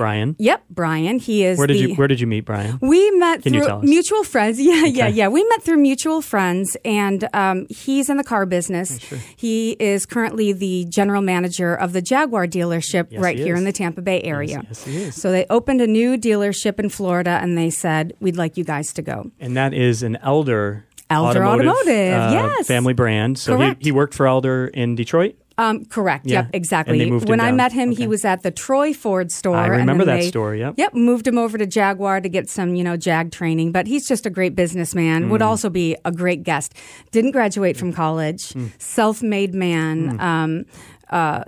Brian, 0.00 0.34
Yep, 0.38 0.64
Brian. 0.70 1.18
He 1.18 1.44
is 1.44 1.58
where 1.58 1.66
did 1.66 1.76
the, 1.76 1.80
you 1.90 1.94
where 1.94 2.08
did 2.08 2.20
you 2.22 2.26
meet 2.26 2.46
Brian? 2.46 2.78
we 2.80 3.10
met 3.12 3.42
Can 3.42 3.52
through 3.52 3.82
mutual 3.82 4.24
friends. 4.24 4.58
Yeah, 4.70 4.86
yeah, 4.86 5.04
Okay. 5.06 5.10
yeah. 5.10 5.28
We 5.28 5.44
met 5.44 5.62
through 5.62 5.76
mutual 5.76 6.22
friends, 6.22 6.74
and 6.86 7.28
um, 7.34 7.66
he's 7.68 8.08
in 8.08 8.16
the 8.16 8.24
car 8.24 8.46
business. 8.46 8.98
Oh, 9.12 9.18
He 9.36 9.72
is 9.78 10.06
currently 10.06 10.54
the 10.54 10.86
general 10.88 11.20
manager 11.20 11.74
of 11.74 11.92
the 11.92 12.00
Jaguar 12.00 12.46
dealership 12.46 13.08
Yes, 13.10 13.20
right 13.20 13.36
he 13.36 13.42
here 13.44 13.56
in 13.56 13.64
the 13.64 13.72
Tampa 13.72 14.00
Bay 14.00 14.22
area. 14.22 14.62
yes, 14.66 14.84
he 14.84 14.96
is. 15.02 15.20
So 15.20 15.30
they 15.30 15.44
opened 15.50 15.82
a 15.82 15.86
new 15.86 16.16
dealership 16.16 16.80
in 16.80 16.88
Florida, 16.88 17.38
and 17.42 17.58
they 17.58 17.68
said, 17.68 18.14
"We'd 18.20 18.36
like 18.36 18.56
you 18.56 18.64
guys 18.64 18.94
to 18.94 19.02
go." 19.02 19.30
And 19.38 19.54
that 19.58 19.74
is 19.74 20.02
an 20.02 20.16
Elder 20.22 20.86
Elder 21.10 21.44
automotive, 21.44 21.66
Automotive, 21.66 22.12
uh, 22.14 22.30
yes. 22.56 22.66
family 22.68 22.94
brand. 22.94 23.36
So 23.38 23.52
he, 23.56 23.64
Correct. 23.64 23.82
he 23.84 23.92
worked 23.92 24.14
for 24.14 24.26
Elder 24.28 24.68
in 24.68 24.94
Detroit. 24.94 25.34
Um, 25.60 25.84
correct. 25.84 26.26
Yeah. 26.26 26.42
Yep. 26.42 26.50
Exactly. 26.54 26.92
And 26.94 27.00
they 27.00 27.10
moved 27.10 27.24
him 27.26 27.30
when 27.30 27.40
I 27.40 27.52
met 27.52 27.72
him, 27.72 27.90
Okay. 27.90 28.02
he 28.02 28.06
was 28.08 28.24
at 28.24 28.42
the 28.42 28.50
Troy 28.50 28.94
Ford 28.94 29.30
store. 29.30 29.56
I 29.56 29.66
remember 29.66 30.04
that 30.06 30.20
they- 30.20 30.28
store, 30.28 30.54
yep. 30.54 30.74
Yep. 30.78 30.94
Moved 30.94 31.26
him 31.26 31.36
over 31.38 31.58
to 31.58 31.66
Jaguar 31.66 32.20
to 32.22 32.28
get 32.28 32.48
some, 32.48 32.74
you 32.74 32.82
know, 32.82 32.96
Jag 32.96 33.30
training. 33.30 33.70
But 33.72 33.86
he's 33.86 34.08
just 34.08 34.24
a 34.24 34.30
great 34.30 34.54
businessman. 34.56 35.24
Mm. 35.24 35.30
Would 35.30 35.42
also 35.42 35.68
be 35.68 35.96
a 36.04 36.12
great 36.12 36.42
guest. 36.44 36.72
Didn't 37.12 37.32
graduate 37.32 37.76
from 37.76 37.92
college. 37.92 38.54
Mm. 38.54 38.70
Self-made 38.80 39.54
man. 39.54 40.18
Um, 40.20 40.64
uh, 41.10 41.44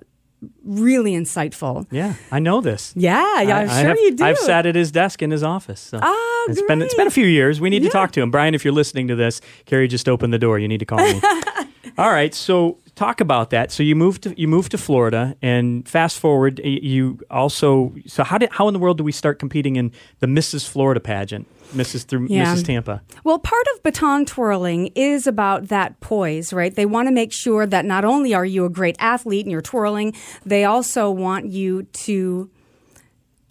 really 0.65 1.13
insightful. 1.13 1.87
Yeah, 1.91 2.15
I 2.33 2.41
know 2.41 2.61
this. 2.61 2.93
Yeah, 2.97 3.41
yeah, 3.43 3.57
I'm 3.59 3.71
I- 3.71 3.73
I 3.73 3.81
sure 3.81 3.89
have- 3.91 3.99
you 3.99 4.11
do. 4.17 4.25
I've 4.25 4.39
sat 4.39 4.67
at 4.67 4.75
his 4.75 4.91
desk 4.91 5.23
in 5.23 5.31
his 5.31 5.43
office. 5.43 5.81
So. 5.81 6.01
Oh, 6.03 6.47
It's 6.51 6.61
been 6.63 6.83
it's 6.83 6.93
great. 6.95 7.01
been 7.03 7.07
a 7.07 7.11
few 7.11 7.27
years. 7.27 7.61
We 7.61 7.71
need 7.71 7.83
Yeah. 7.83 7.89
to 7.91 7.93
talk 7.93 8.11
to 8.13 8.21
him, 8.21 8.31
Brian. 8.31 8.55
If 8.55 8.65
you're 8.65 8.75
listening 8.75 9.07
to 9.09 9.15
this, 9.15 9.41
Carrie 9.67 9.87
just 9.89 10.09
opened 10.09 10.33
the 10.33 10.39
door. 10.41 10.59
You 10.59 10.67
need 10.69 10.81
to 10.81 10.85
call 10.85 10.99
me. 10.99 11.21
All 11.99 12.11
right. 12.11 12.35
So 12.35 12.79
talk 12.95 13.21
about 13.21 13.51
that. 13.51 13.73
So 13.73 13.83
you 13.83 13.97
moved 13.97 14.23
to 14.25 14.41
you 14.41 14.49
moved 14.49 14.71
to 14.73 14.79
Florida, 14.79 15.37
and 15.43 15.89
fast 15.89 16.19
forward, 16.19 16.61
you 16.65 17.19
also. 17.31 17.95
So 18.07 18.25
how 18.25 18.39
did 18.39 18.51
how 18.53 18.69
in 18.69 18.75
the 18.75 18.81
world 18.81 18.99
do 18.99 19.05
we 19.05 19.13
start 19.13 19.39
competing 19.39 19.77
in 19.77 19.93
the 20.21 20.27
Mrs. 20.27 20.69
Florida 20.69 21.01
pageant? 21.01 21.47
Mrs. 21.73 22.05
through 22.05 22.27
Yeah. 22.29 22.55
Mrs. 22.55 22.67
Tampa. 22.67 23.03
Well, 23.25 23.39
part 23.39 23.65
of 23.75 23.83
baton 23.83 24.27
twirling 24.27 24.91
is 24.95 25.27
about 25.27 25.69
that 25.69 25.99
poise, 26.01 26.53
right? 26.53 26.75
They 26.75 26.85
want 26.85 27.09
to 27.09 27.13
make 27.13 27.33
sure 27.33 27.67
that 27.67 27.87
not 27.87 28.05
only 28.05 28.35
are 28.35 28.45
you 28.45 28.67
a 28.67 28.71
great 28.71 28.97
athlete 28.99 29.47
and 29.47 29.51
you're 29.53 29.63
twirling, 29.63 30.15
they 30.45 30.65
also 30.65 31.11
want 31.11 31.47
you 31.47 31.85
to 31.85 32.51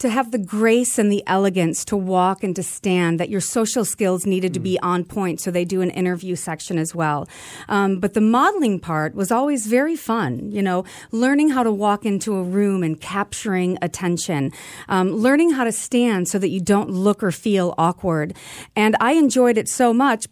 to 0.01 0.09
have 0.09 0.31
the 0.31 0.39
grace 0.39 0.97
and 0.97 1.11
the 1.11 1.23
elegance 1.27 1.85
to 1.85 1.95
walk 1.95 2.43
and 2.43 2.55
to 2.55 2.63
stand, 2.63 3.19
that 3.19 3.29
your 3.29 3.39
social 3.39 3.85
skills 3.85 4.25
needed 4.25 4.51
to 4.55 4.59
be 4.59 4.79
on 4.79 5.05
point. 5.05 5.39
So 5.39 5.51
they 5.51 5.63
do 5.63 5.81
an 5.81 5.91
interview 5.91 6.35
section 6.35 6.79
as 6.79 6.95
well. 6.95 7.29
Um, 7.69 7.99
but 7.99 8.15
the 8.15 8.21
modeling 8.21 8.79
part 8.79 9.13
was 9.13 9.31
always 9.31 9.67
very 9.67 9.95
fun, 9.95 10.51
you 10.51 10.63
know, 10.63 10.85
learning 11.11 11.49
how 11.49 11.61
to 11.61 11.71
walk 11.71 12.03
into 12.03 12.35
a 12.35 12.41
room 12.41 12.81
and 12.81 12.99
capturing 12.99 13.77
attention, 13.83 14.51
um, 14.89 15.11
learning 15.11 15.51
how 15.51 15.65
to 15.65 15.71
stand 15.71 16.27
so 16.27 16.39
that 16.39 16.49
you 16.49 16.59
don't 16.59 16.89
look 16.89 17.21
or 17.21 17.31
feel 17.31 17.75
awkward. 17.77 18.35
And 18.75 18.95
I 18.99 19.13
enjoyed 19.13 19.57
it 19.57 19.69
so 19.69 19.93
much, 19.93 20.25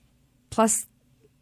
plus 0.49 0.87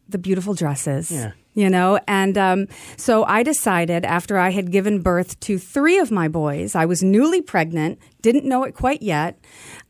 the 0.06 0.18
beautiful 0.18 0.52
dresses. 0.52 1.10
Yeah 1.10 1.32
you 1.58 1.68
know 1.68 1.98
and 2.06 2.38
um, 2.38 2.68
so 2.96 3.24
i 3.24 3.42
decided 3.42 4.04
after 4.04 4.38
i 4.38 4.50
had 4.50 4.70
given 4.70 5.02
birth 5.02 5.38
to 5.40 5.58
three 5.58 5.98
of 5.98 6.10
my 6.10 6.28
boys 6.28 6.74
i 6.76 6.86
was 6.86 7.02
newly 7.02 7.42
pregnant 7.42 7.98
didn't 8.22 8.44
know 8.44 8.62
it 8.62 8.74
quite 8.74 9.02
yet 9.02 9.38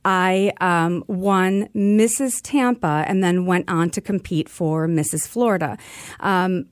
i 0.05 0.51
um, 0.63 1.05
won 1.07 1.69
mrs 1.77 2.41
tampa 2.43 3.05
and 3.07 3.23
then 3.23 3.45
went 3.45 3.69
on 3.69 3.91
to 3.91 4.01
compete 4.01 4.49
for 4.49 4.89
mrs 4.89 5.29
florida 5.29 5.77
um, 6.21 6.67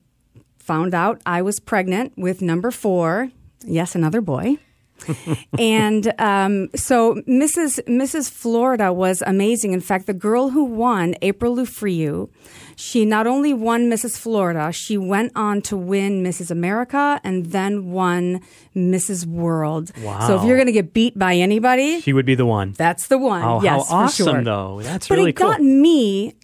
found 0.57 0.95
out 0.95 1.21
i 1.25 1.41
was 1.41 1.59
pregnant 1.59 2.11
with 2.17 2.41
number 2.41 2.71
four 2.71 3.29
yes 3.65 3.93
another 3.93 4.19
boy 4.19 4.57
and 5.59 6.11
um, 6.19 6.69
so 6.75 7.15
Mrs. 7.27 7.79
Mrs. 7.85 8.31
Florida 8.31 8.91
was 8.91 9.21
amazing. 9.27 9.73
In 9.73 9.79
fact, 9.79 10.07
the 10.07 10.13
girl 10.13 10.49
who 10.49 10.63
won, 10.63 11.13
April 11.21 11.55
Lufriu, 11.55 12.29
she 12.79 13.05
not 13.05 13.25
only 13.25 13.55
won 13.55 13.89
Mrs. 13.89 14.19
Florida, 14.19 14.71
she 14.71 14.99
went 14.99 15.31
on 15.35 15.63
to 15.63 15.75
win 15.75 16.23
Mrs. 16.23 16.51
America 16.51 17.19
and 17.23 17.47
then 17.47 17.89
won 17.89 18.39
Mrs. 18.75 19.25
World. 19.25 19.91
Wow. 20.03 20.27
So 20.27 20.37
if 20.37 20.43
you're 20.43 20.57
going 20.57 20.67
to 20.67 20.71
get 20.71 20.93
beat 20.93 21.17
by 21.17 21.33
anybody, 21.33 21.99
she 22.01 22.13
would 22.13 22.27
be 22.27 22.35
the 22.35 22.45
one. 22.45 22.73
That's 22.73 23.07
the 23.07 23.17
one. 23.17 23.41
Oh, 23.41 23.63
yes, 23.63 23.89
how 23.89 23.95
awesome 23.95 24.27
sure. 24.27 24.43
though. 24.43 24.81
That's 24.83 25.07
but 25.07 25.17
really 25.17 25.31
it 25.31 25.37
got 25.37 25.59
me 25.59 26.35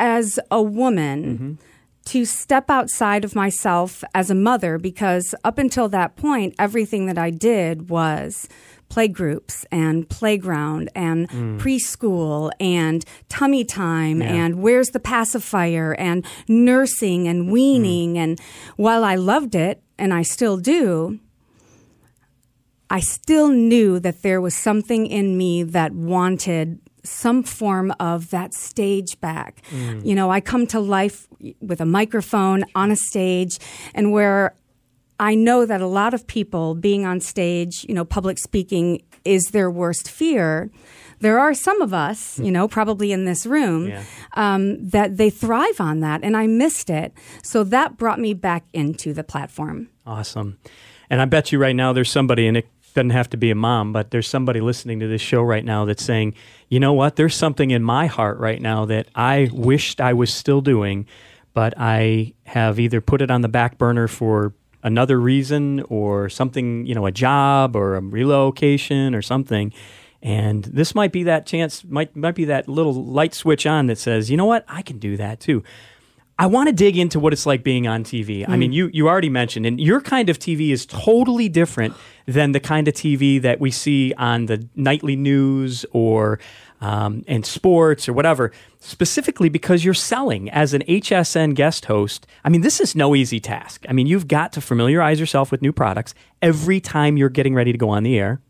as 0.00 0.40
a 0.50 0.60
woman. 0.60 1.24
Mm-hmm. 1.24 1.52
To 2.12 2.24
step 2.24 2.70
outside 2.70 3.22
of 3.22 3.34
myself 3.34 4.02
as 4.14 4.30
a 4.30 4.34
mother, 4.34 4.78
because 4.78 5.34
up 5.44 5.58
until 5.58 5.90
that 5.90 6.16
point, 6.16 6.54
everything 6.58 7.04
that 7.04 7.18
I 7.18 7.28
did 7.28 7.90
was 7.90 8.48
play 8.88 9.08
groups 9.08 9.66
and 9.70 10.08
playground 10.08 10.90
and 10.94 11.28
mm. 11.28 11.58
preschool 11.58 12.50
and 12.58 13.04
tummy 13.28 13.64
time 13.64 14.20
Yeah. 14.20 14.32
and 14.32 14.62
where's 14.62 14.88
the 14.88 15.00
pacifier 15.00 15.92
and 15.94 16.24
nursing 16.48 17.28
and 17.28 17.46
mm. 17.46 17.52
weaning. 17.52 18.18
And 18.18 18.40
while 18.76 19.04
I 19.04 19.14
loved 19.14 19.54
it, 19.54 19.82
and 19.98 20.14
I 20.14 20.22
still 20.22 20.56
do, 20.56 21.18
I 22.88 23.00
still 23.00 23.48
knew 23.48 23.98
that 24.00 24.22
there 24.22 24.40
was 24.40 24.54
something 24.54 25.06
in 25.06 25.36
me 25.36 25.62
that 25.64 25.92
wanted 25.92 26.78
some 27.04 27.42
form 27.42 27.92
of 27.98 28.30
that 28.30 28.54
stage 28.54 29.20
back. 29.20 29.62
Mm. 29.70 30.04
You 30.06 30.14
know, 30.14 30.30
I 30.30 30.40
come 30.40 30.66
to 30.68 30.80
life 30.80 31.26
with 31.60 31.80
a 31.80 31.86
microphone 31.86 32.64
on 32.74 32.90
a 32.90 32.96
stage 32.96 33.58
and 33.94 34.12
where 34.12 34.54
I 35.20 35.34
know 35.34 35.66
that 35.66 35.80
a 35.80 35.86
lot 35.86 36.14
of 36.14 36.26
people 36.26 36.74
being 36.74 37.04
on 37.04 37.20
stage, 37.20 37.84
you 37.88 37.94
know, 37.94 38.04
public 38.04 38.38
speaking 38.38 39.02
is 39.24 39.46
their 39.46 39.70
worst 39.70 40.08
fear. 40.10 40.70
There 41.20 41.40
are 41.40 41.52
some 41.54 41.80
of 41.82 41.92
us, 41.92 42.38
you 42.38 42.52
know, 42.52 42.68
probably 42.68 43.10
in 43.10 43.24
this 43.24 43.44
room, 43.44 43.88
Yeah. 43.88 44.02
um, 44.34 44.88
that 44.90 45.16
they 45.16 45.30
thrive 45.30 45.80
on 45.80 45.98
that, 46.00 46.22
and 46.22 46.36
I 46.36 46.46
missed 46.46 46.88
it. 46.90 47.12
So 47.42 47.64
that 47.64 47.96
brought 47.96 48.20
me 48.20 48.34
back 48.34 48.64
into 48.72 49.12
the 49.12 49.24
platform. 49.24 49.88
Awesome. 50.06 50.58
And 51.10 51.20
I 51.20 51.24
bet 51.24 51.50
you 51.50 51.58
right 51.58 51.74
now 51.74 51.92
there's 51.92 52.10
somebody, 52.10 52.46
and 52.46 52.56
it 52.56 52.68
doesn't 52.94 53.10
have 53.10 53.28
to 53.30 53.36
be 53.36 53.50
a 53.50 53.56
mom, 53.56 53.92
but 53.92 54.12
there's 54.12 54.28
somebody 54.28 54.60
listening 54.60 55.00
to 55.00 55.08
this 55.08 55.20
show 55.20 55.42
right 55.42 55.64
now 55.64 55.84
that's 55.84 56.04
saying, 56.04 56.34
you 56.68 56.78
know 56.78 56.92
what, 56.92 57.16
there's 57.16 57.34
something 57.34 57.72
in 57.72 57.82
my 57.82 58.06
heart 58.06 58.38
right 58.38 58.62
now 58.62 58.84
that 58.84 59.08
I 59.16 59.50
wished 59.52 60.00
I 60.00 60.12
was 60.12 60.32
still 60.32 60.60
doing, 60.60 61.06
but 61.54 61.74
I 61.76 62.34
have 62.44 62.78
either 62.78 63.00
put 63.00 63.20
it 63.22 63.30
on 63.30 63.40
the 63.40 63.48
back 63.48 63.78
burner 63.78 64.06
for 64.06 64.52
another 64.82 65.20
reason 65.20 65.82
or 65.88 66.28
something, 66.28 66.86
you 66.86 66.94
know, 66.94 67.06
a 67.06 67.12
job 67.12 67.74
or 67.74 67.96
a 67.96 68.00
relocation 68.00 69.14
or 69.14 69.22
something. 69.22 69.72
And 70.22 70.64
this 70.64 70.94
might 70.94 71.12
be 71.12 71.22
that 71.24 71.46
chance, 71.46 71.84
might 71.84 72.14
might 72.16 72.34
be 72.34 72.44
that 72.46 72.68
little 72.68 72.92
light 72.92 73.34
switch 73.34 73.66
on 73.66 73.86
that 73.86 73.98
says, 73.98 74.30
you 74.30 74.36
know 74.36 74.46
what, 74.46 74.64
I 74.68 74.82
can 74.82 74.98
do 74.98 75.16
that 75.16 75.40
too. 75.40 75.62
I 76.40 76.46
want 76.46 76.68
to 76.68 76.72
dig 76.72 76.96
into 76.96 77.18
what 77.18 77.32
it's 77.32 77.46
like 77.46 77.64
being 77.64 77.88
on 77.88 78.04
TV. 78.04 78.48
I 78.48 78.56
mean, 78.56 78.72
you 78.72 78.90
you 78.92 79.08
already 79.08 79.28
mentioned, 79.28 79.66
and 79.66 79.80
your 79.80 80.00
kind 80.00 80.30
of 80.30 80.38
TV 80.38 80.70
is 80.70 80.86
totally 80.86 81.48
different 81.48 81.94
than 82.26 82.52
the 82.52 82.60
kind 82.60 82.86
of 82.86 82.94
TV 82.94 83.42
that 83.42 83.58
we 83.58 83.72
see 83.72 84.14
on 84.14 84.46
the 84.46 84.68
nightly 84.76 85.16
news 85.16 85.84
or 85.90 86.38
um, 86.80 87.24
and 87.26 87.44
sports 87.44 88.08
or 88.08 88.12
whatever. 88.12 88.52
Specifically 88.78 89.48
because 89.48 89.84
you're 89.84 89.94
selling 89.94 90.48
as 90.50 90.74
an 90.74 90.82
HSN 90.82 91.54
guest 91.56 91.86
host. 91.86 92.24
I 92.44 92.50
mean, 92.50 92.60
this 92.60 92.78
is 92.80 92.94
no 92.94 93.16
easy 93.16 93.40
task. 93.40 93.84
I 93.88 93.92
mean, 93.92 94.06
you've 94.06 94.28
got 94.28 94.52
to 94.52 94.60
familiarize 94.60 95.18
yourself 95.18 95.50
with 95.50 95.60
new 95.60 95.72
products 95.72 96.14
every 96.40 96.78
time 96.78 97.16
you're 97.16 97.30
getting 97.30 97.54
ready 97.54 97.72
to 97.72 97.78
go 97.78 97.88
on 97.88 98.04
the 98.04 98.16
air. 98.16 98.40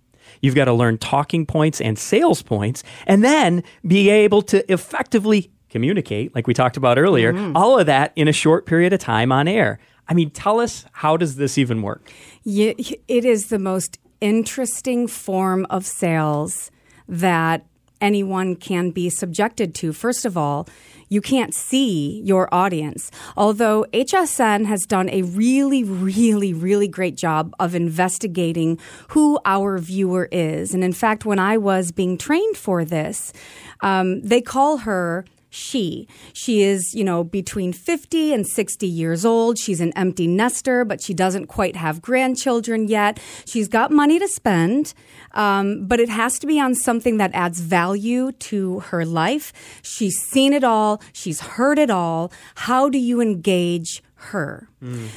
You've 0.42 0.54
got 0.54 0.66
to 0.66 0.74
learn 0.74 0.98
talking 0.98 1.46
points 1.46 1.80
and 1.80 1.98
sales 1.98 2.42
points, 2.42 2.84
and 3.06 3.24
then 3.24 3.64
be 3.86 4.10
able 4.10 4.42
to 4.42 4.70
effectively 4.70 5.50
communicate, 5.70 6.34
like 6.34 6.46
we 6.46 6.54
talked 6.54 6.76
about 6.76 6.98
earlier, 6.98 7.52
all 7.54 7.78
of 7.78 7.86
that 7.86 8.12
in 8.16 8.28
a 8.28 8.32
short 8.32 8.66
period 8.66 8.92
of 8.92 9.00
time 9.00 9.32
on 9.32 9.48
air. 9.48 9.78
I 10.08 10.14
mean, 10.14 10.30
tell 10.30 10.60
us 10.60 10.86
how 10.92 11.16
does 11.16 11.36
this 11.36 11.58
even 11.58 11.82
work? 11.82 12.10
Yeah, 12.42 12.72
it 12.76 13.24
is 13.24 13.48
the 13.48 13.58
most 13.58 13.98
interesting 14.20 15.06
form 15.06 15.66
of 15.70 15.84
sales 15.86 16.70
that 17.06 17.66
anyone 18.00 18.56
can 18.56 18.90
be 18.90 19.10
subjected 19.10 19.74
to. 19.74 19.92
First 19.92 20.24
of 20.24 20.36
all, 20.36 20.68
you 21.08 21.20
can't 21.20 21.54
see 21.54 22.20
your 22.22 22.52
audience. 22.54 23.10
Although 23.36 23.86
HSN 23.92 24.66
has 24.66 24.82
done 24.82 25.08
a 25.10 25.22
really, 25.22 25.82
really, 25.82 26.52
really 26.52 26.88
great 26.88 27.16
job 27.16 27.54
of 27.58 27.74
investigating 27.74 28.78
who 29.08 29.38
our 29.44 29.78
viewer 29.78 30.28
is. 30.30 30.74
And 30.74 30.84
in 30.84 30.92
fact, 30.92 31.24
when 31.24 31.38
I 31.38 31.56
was 31.56 31.92
being 31.92 32.18
trained 32.18 32.56
for 32.56 32.84
this, 32.84 33.32
um, 33.80 34.20
they 34.20 34.40
call 34.40 34.78
her 34.78 35.24
she. 35.50 36.06
She 36.32 36.62
is, 36.62 36.94
you 36.94 37.04
know, 37.04 37.24
between 37.24 37.72
50 37.72 38.32
and 38.34 38.46
60 38.46 38.86
years 38.86 39.24
old. 39.24 39.58
She's 39.58 39.80
an 39.80 39.92
empty 39.96 40.26
nester, 40.26 40.84
but 40.84 41.02
she 41.02 41.14
doesn't 41.14 41.46
quite 41.46 41.76
have 41.76 42.02
grandchildren 42.02 42.88
yet. 42.88 43.18
She's 43.46 43.68
got 43.68 43.90
money 43.90 44.18
to 44.18 44.28
spend, 44.28 44.94
um, 45.32 45.86
but 45.86 46.00
it 46.00 46.08
has 46.08 46.38
to 46.40 46.46
be 46.46 46.60
on 46.60 46.74
something 46.74 47.16
that 47.18 47.30
adds 47.34 47.60
value 47.60 48.32
to 48.32 48.80
her 48.80 49.04
life. 49.04 49.52
She's 49.82 50.16
seen 50.18 50.52
it 50.52 50.64
all, 50.64 51.00
she's 51.12 51.40
heard 51.40 51.78
it 51.78 51.90
all. 51.90 52.30
How 52.54 52.88
do 52.88 52.98
you 52.98 53.20
engage 53.20 54.02
her? 54.14 54.68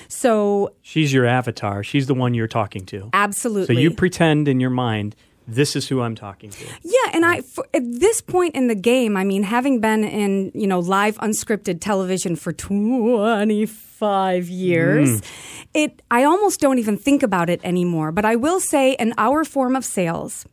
So, 0.08 0.74
She's 0.82 1.12
your 1.14 1.26
avatar. 1.26 1.84
She's 1.84 2.08
the 2.08 2.14
one 2.14 2.34
you're 2.34 2.48
talking 2.48 2.86
to. 2.88 3.10
absolutely. 3.14 3.76
So 3.76 3.80
you 3.82 3.92
pretend 3.92 4.48
in 4.48 4.60
your 4.60 4.70
mind, 4.70 5.16
this 5.48 5.76
is 5.76 5.88
who 5.88 6.02
I'm 6.02 6.16
talking 6.16 6.50
to. 6.50 6.66
Yeah, 6.84 7.12
and 7.14 7.26
I 7.26 7.42
for, 7.42 7.66
at 7.74 7.84
this 7.84 8.22
point 8.22 8.56
in 8.56 8.68
the 8.68 8.76
game, 8.76 9.18
I 9.18 9.24
mean, 9.24 9.44
having 9.44 9.80
been 9.80 10.04
in 10.04 10.52
you 10.54 10.68
know 10.68 10.80
live 10.80 11.18
unscripted 11.18 11.82
television 11.82 12.36
for 12.36 12.54
twenty 12.54 13.66
five 13.66 14.50
years, 14.50 15.22
mm. 15.22 15.26
it 15.74 16.02
I 16.12 16.24
almost 16.24 16.60
don't 16.60 16.80
even 16.80 16.98
think 16.98 17.24
about 17.24 17.50
it 17.50 17.60
anymore. 17.64 18.12
But 18.12 18.26
I 18.26 18.36
will 18.36 18.60
say, 18.60 18.94
in 18.94 19.14
our 19.18 19.44
form 19.44 19.76
of 19.76 19.84
sales, 19.84 20.46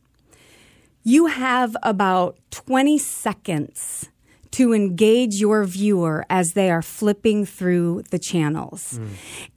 you 1.03 1.27
have 1.27 1.75
about 1.83 2.37
twenty 2.51 2.97
seconds 2.97 4.09
to 4.59 4.73
engage 4.73 5.35
your 5.35 5.63
viewer 5.63 6.25
as 6.29 6.51
they 6.51 6.69
are 6.69 6.81
flipping 6.81 7.45
through 7.45 8.03
the 8.09 8.19
channels. 8.19 8.97
Hmm. 8.97 9.07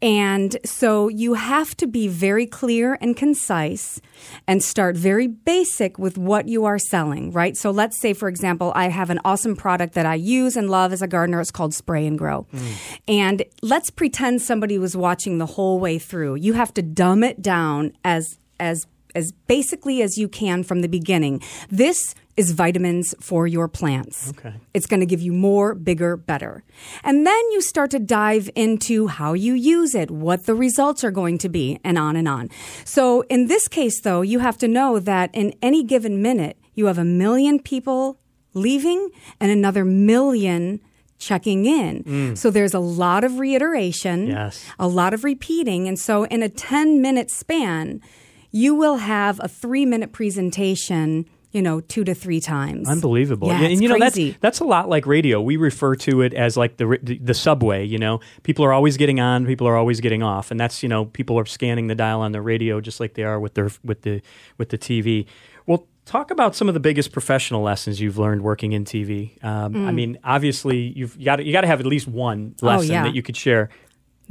And 0.00 0.56
so 0.64 1.08
you 1.08 1.34
have 1.34 1.76
to 1.78 1.88
be 1.88 2.06
very 2.06 2.46
clear 2.46 2.96
and 3.00 3.16
concise 3.16 4.00
and 4.46 4.62
start 4.62 4.96
very 4.96 5.26
basic 5.26 5.98
with 5.98 6.16
what 6.16 6.46
you 6.46 6.64
are 6.66 6.78
selling, 6.78 7.32
right? 7.32 7.56
So 7.56 7.72
let's 7.72 8.00
say, 8.00 8.12
for 8.12 8.28
example, 8.28 8.70
I 8.76 8.90
have 8.90 9.10
an 9.10 9.18
awesome 9.24 9.56
product 9.56 9.94
that 9.94 10.06
I 10.06 10.14
use 10.14 10.56
and 10.56 10.70
love 10.70 10.92
as 10.92 11.02
a 11.02 11.08
gardener. 11.08 11.40
It's 11.40 11.50
called 11.50 11.74
Spray 11.74 12.06
and 12.06 12.16
Grow. 12.16 12.46
Hmm. 12.52 12.72
And 13.08 13.44
let's 13.60 13.90
pretend 13.90 14.40
somebody 14.40 14.78
was 14.78 14.96
watching 14.96 15.38
the 15.38 15.46
whole 15.46 15.80
way 15.80 15.98
through. 15.98 16.36
You 16.36 16.52
have 16.52 16.72
to 16.74 16.82
dumb 16.82 17.24
it 17.24 17.42
down 17.42 17.92
as, 18.04 18.38
as, 18.60 18.86
as 19.14 19.32
basically 19.46 20.02
as 20.02 20.16
you 20.18 20.28
can 20.28 20.62
from 20.62 20.80
the 20.80 20.88
beginning. 20.88 21.40
This 21.70 22.14
is 22.36 22.52
vitamins 22.52 23.14
for 23.20 23.46
your 23.46 23.68
plants. 23.68 24.30
Okay. 24.30 24.54
It's 24.72 24.86
going 24.86 25.00
to 25.00 25.06
give 25.06 25.20
you 25.20 25.32
more, 25.32 25.74
bigger, 25.74 26.16
better. 26.16 26.64
And 27.04 27.26
then 27.26 27.50
you 27.52 27.60
start 27.60 27.90
to 27.90 27.98
dive 27.98 28.48
into 28.54 29.06
how 29.08 29.34
you 29.34 29.52
use 29.52 29.94
it, 29.94 30.10
what 30.10 30.46
the 30.46 30.54
results 30.54 31.04
are 31.04 31.10
going 31.10 31.36
to 31.38 31.48
be, 31.50 31.78
and 31.84 31.98
on 31.98 32.16
and 32.16 32.26
on. 32.26 32.48
So 32.84 33.22
in 33.28 33.48
this 33.48 33.68
case, 33.68 34.00
though, 34.00 34.22
you 34.22 34.38
have 34.38 34.56
to 34.58 34.68
know 34.68 34.98
that 34.98 35.30
in 35.34 35.52
any 35.60 35.82
given 35.84 36.22
minute, 36.22 36.56
you 36.74 36.86
have 36.86 36.96
a 36.98 37.04
million 37.04 37.60
people 37.60 38.18
leaving 38.54 39.10
and 39.38 39.50
another 39.50 39.84
million 39.84 40.80
checking 41.18 41.66
in. 41.66 42.02
Mm. 42.04 42.38
So 42.38 42.50
there's 42.50 42.74
a 42.74 42.80
lot 42.80 43.24
of 43.24 43.38
reiteration, 43.38 44.26
Yes. 44.28 44.64
a 44.78 44.88
lot 44.88 45.14
of 45.14 45.22
repeating. 45.22 45.86
And 45.86 45.98
so 45.98 46.24
in 46.24 46.42
a 46.42 46.48
10 46.48 47.00
minute 47.00 47.30
span, 47.30 48.00
you 48.52 48.74
will 48.74 48.96
have 48.98 49.40
a 49.42 49.48
three 49.48 49.84
minute 49.84 50.12
presentation 50.12 51.26
you 51.52 51.60
know, 51.60 51.82
two 51.82 52.02
to 52.02 52.14
three 52.14 52.40
times. 52.40 52.88
Unbelievable. 52.88 53.48
Yeah, 53.48 53.56
and 53.60 53.72
it's 53.74 53.82
you 53.82 53.88
know 53.88 53.98
crazy. 53.98 54.30
that's 54.30 54.40
that's 54.40 54.60
a 54.60 54.64
lot 54.64 54.88
like 54.88 55.06
radio. 55.06 55.38
We 55.40 55.58
refer 55.58 55.94
to 55.96 56.22
it 56.22 56.32
as 56.32 56.56
like 56.56 56.78
the 56.78 56.98
the 57.02 57.34
subway, 57.34 57.84
you 57.84 57.98
know. 57.98 58.20
People 58.42 58.64
are 58.64 58.72
always 58.72 58.96
getting 58.96 59.20
on, 59.20 59.44
people 59.44 59.68
are 59.68 59.76
always 59.76 60.00
getting 60.00 60.22
off, 60.22 60.50
and 60.50 60.58
that's, 60.58 60.82
you 60.82 60.88
know, 60.88 61.04
people 61.04 61.38
are 61.38 61.44
scanning 61.44 61.88
the 61.88 61.94
dial 61.94 62.22
on 62.22 62.32
the 62.32 62.40
radio 62.40 62.80
just 62.80 63.00
like 63.00 63.12
they 63.14 63.22
are 63.22 63.38
with 63.38 63.52
their 63.52 63.70
with 63.84 64.00
the 64.00 64.22
with 64.56 64.70
the 64.70 64.78
TV. 64.78 65.26
Well, 65.66 65.86
talk 66.06 66.30
about 66.30 66.56
some 66.56 66.68
of 66.68 66.74
the 66.74 66.80
biggest 66.80 67.12
professional 67.12 67.60
lessons 67.62 68.00
you've 68.00 68.16
learned 68.16 68.42
working 68.42 68.72
in 68.72 68.86
TV. 68.86 69.42
Um, 69.44 69.86
I 69.86 69.92
mean, 69.92 70.18
obviously 70.24 70.78
you've 70.96 71.22
got 71.22 71.44
you 71.44 71.52
got 71.52 71.60
to 71.60 71.66
have 71.66 71.80
at 71.80 71.86
least 71.86 72.08
one 72.08 72.54
lesson 72.62 72.88
Mm. 72.88 72.90
Oh, 72.90 72.94
yeah. 72.94 73.02
that 73.04 73.14
you 73.14 73.22
could 73.22 73.36
share. 73.36 73.68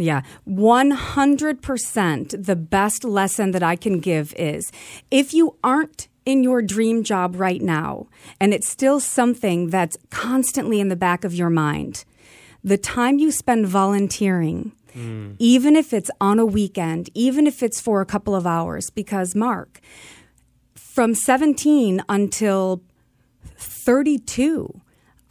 Yeah, 0.02 0.24
100% 0.48 2.46
the 2.46 2.56
best 2.56 3.04
lesson 3.04 3.52
that 3.52 3.64
I 3.64 3.76
can 3.76 4.00
give 4.00 4.34
is 4.36 4.72
if 5.12 5.34
you 5.34 5.58
aren't 5.64 6.08
in 6.26 6.44
your 6.44 6.62
dream 6.62 7.04
job 7.04 7.36
right 7.36 7.62
now, 7.62 8.08
and 8.40 8.54
it's 8.54 8.68
still 8.68 9.00
something 9.00 9.70
that's 9.70 9.98
constantly 10.10 10.80
in 10.80 10.90
the 10.90 10.96
back 10.96 11.24
of 11.24 11.34
your 11.34 11.50
mind, 11.50 12.06
the 12.64 12.78
time 12.78 13.20
you 13.20 13.32
spend 13.32 13.68
volunteering, 13.68 14.72
hmm. 14.94 15.34
even 15.40 15.76
if 15.76 15.94
it's 15.94 16.12
on 16.20 16.40
a 16.40 16.46
weekend, 16.46 17.10
even 17.14 17.48
if 17.48 17.64
it's 17.64 17.82
for 17.82 18.02
a 18.02 18.06
couple 18.06 18.36
of 18.36 18.46
hours, 18.46 18.90
because 18.90 19.36
Mark, 19.36 19.80
from 20.76 21.16
17 21.16 22.04
until 22.08 22.84
32, 23.58 24.81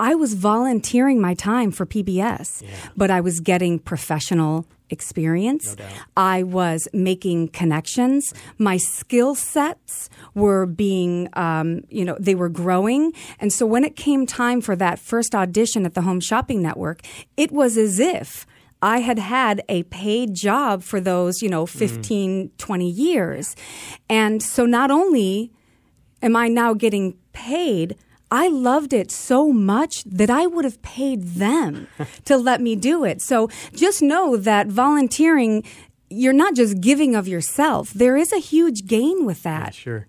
I 0.01 0.15
was 0.15 0.33
volunteering 0.35 1.21
my 1.21 1.35
time 1.35 1.71
for 1.71 1.85
PBS, 1.85 2.63
but 2.97 3.11
I 3.11 3.21
was 3.21 3.39
getting 3.39 3.79
professional 3.79 4.67
experience. 4.89 5.77
I 6.17 6.43
was 6.43 6.89
making 6.93 7.49
connections. 7.49 8.35
My 8.59 8.79
skill 8.79 9.35
sets 9.35 10.09
were 10.35 10.67
being, 10.67 11.29
um, 11.35 11.83
you 11.91 12.05
know, 12.05 12.17
they 12.19 12.35
were 12.35 12.49
growing. 12.49 13.13
And 13.39 13.53
so 13.53 13.67
when 13.67 13.85
it 13.85 13.95
came 13.95 14.27
time 14.27 14.61
for 14.63 14.75
that 14.75 14.99
first 14.99 15.35
audition 15.35 15.87
at 15.87 15.95
the 15.95 16.01
Home 16.01 16.19
Shopping 16.21 16.63
Network, 16.63 17.03
it 17.37 17.53
was 17.53 17.77
as 17.77 18.01
if 18.01 18.47
I 18.83 19.01
had 19.01 19.19
had 19.19 19.63
a 19.69 19.83
paid 19.85 20.35
job 20.35 20.83
for 20.83 21.01
those, 21.01 21.43
you 21.43 21.51
know, 21.51 21.67
15, 21.67 22.51
20 22.57 22.91
years. 22.91 23.55
And 24.09 24.43
so 24.43 24.65
not 24.65 24.91
only 24.91 25.53
am 26.23 26.35
I 26.37 26.49
now 26.49 26.73
getting 26.73 27.19
paid? 27.33 27.97
I 28.31 28.49
loved 28.49 28.93
it 28.93 29.11
so 29.11 29.53
much 29.53 30.05
that 30.05 30.31
I 30.31 30.47
would 30.47 30.65
have 30.65 30.81
paid 30.83 31.23
them 31.23 31.89
to 32.25 32.37
let 32.37 32.61
me 32.61 32.77
do 32.77 33.05
it. 33.05 33.21
So 33.21 33.49
just 33.75 34.03
know 34.03 34.37
that 34.37 34.69
volunteering, 34.69 35.65
you're 36.09 36.33
not 36.33 36.55
just 36.55 36.81
giving 36.81 37.17
of 37.17 37.27
yourself. 37.27 37.91
There 37.91 38.17
is 38.17 38.33
a 38.33 38.39
huge 38.39 38.87
gain 38.87 39.25
with 39.25 39.43
that. 39.43 39.75
Sure. 39.75 40.07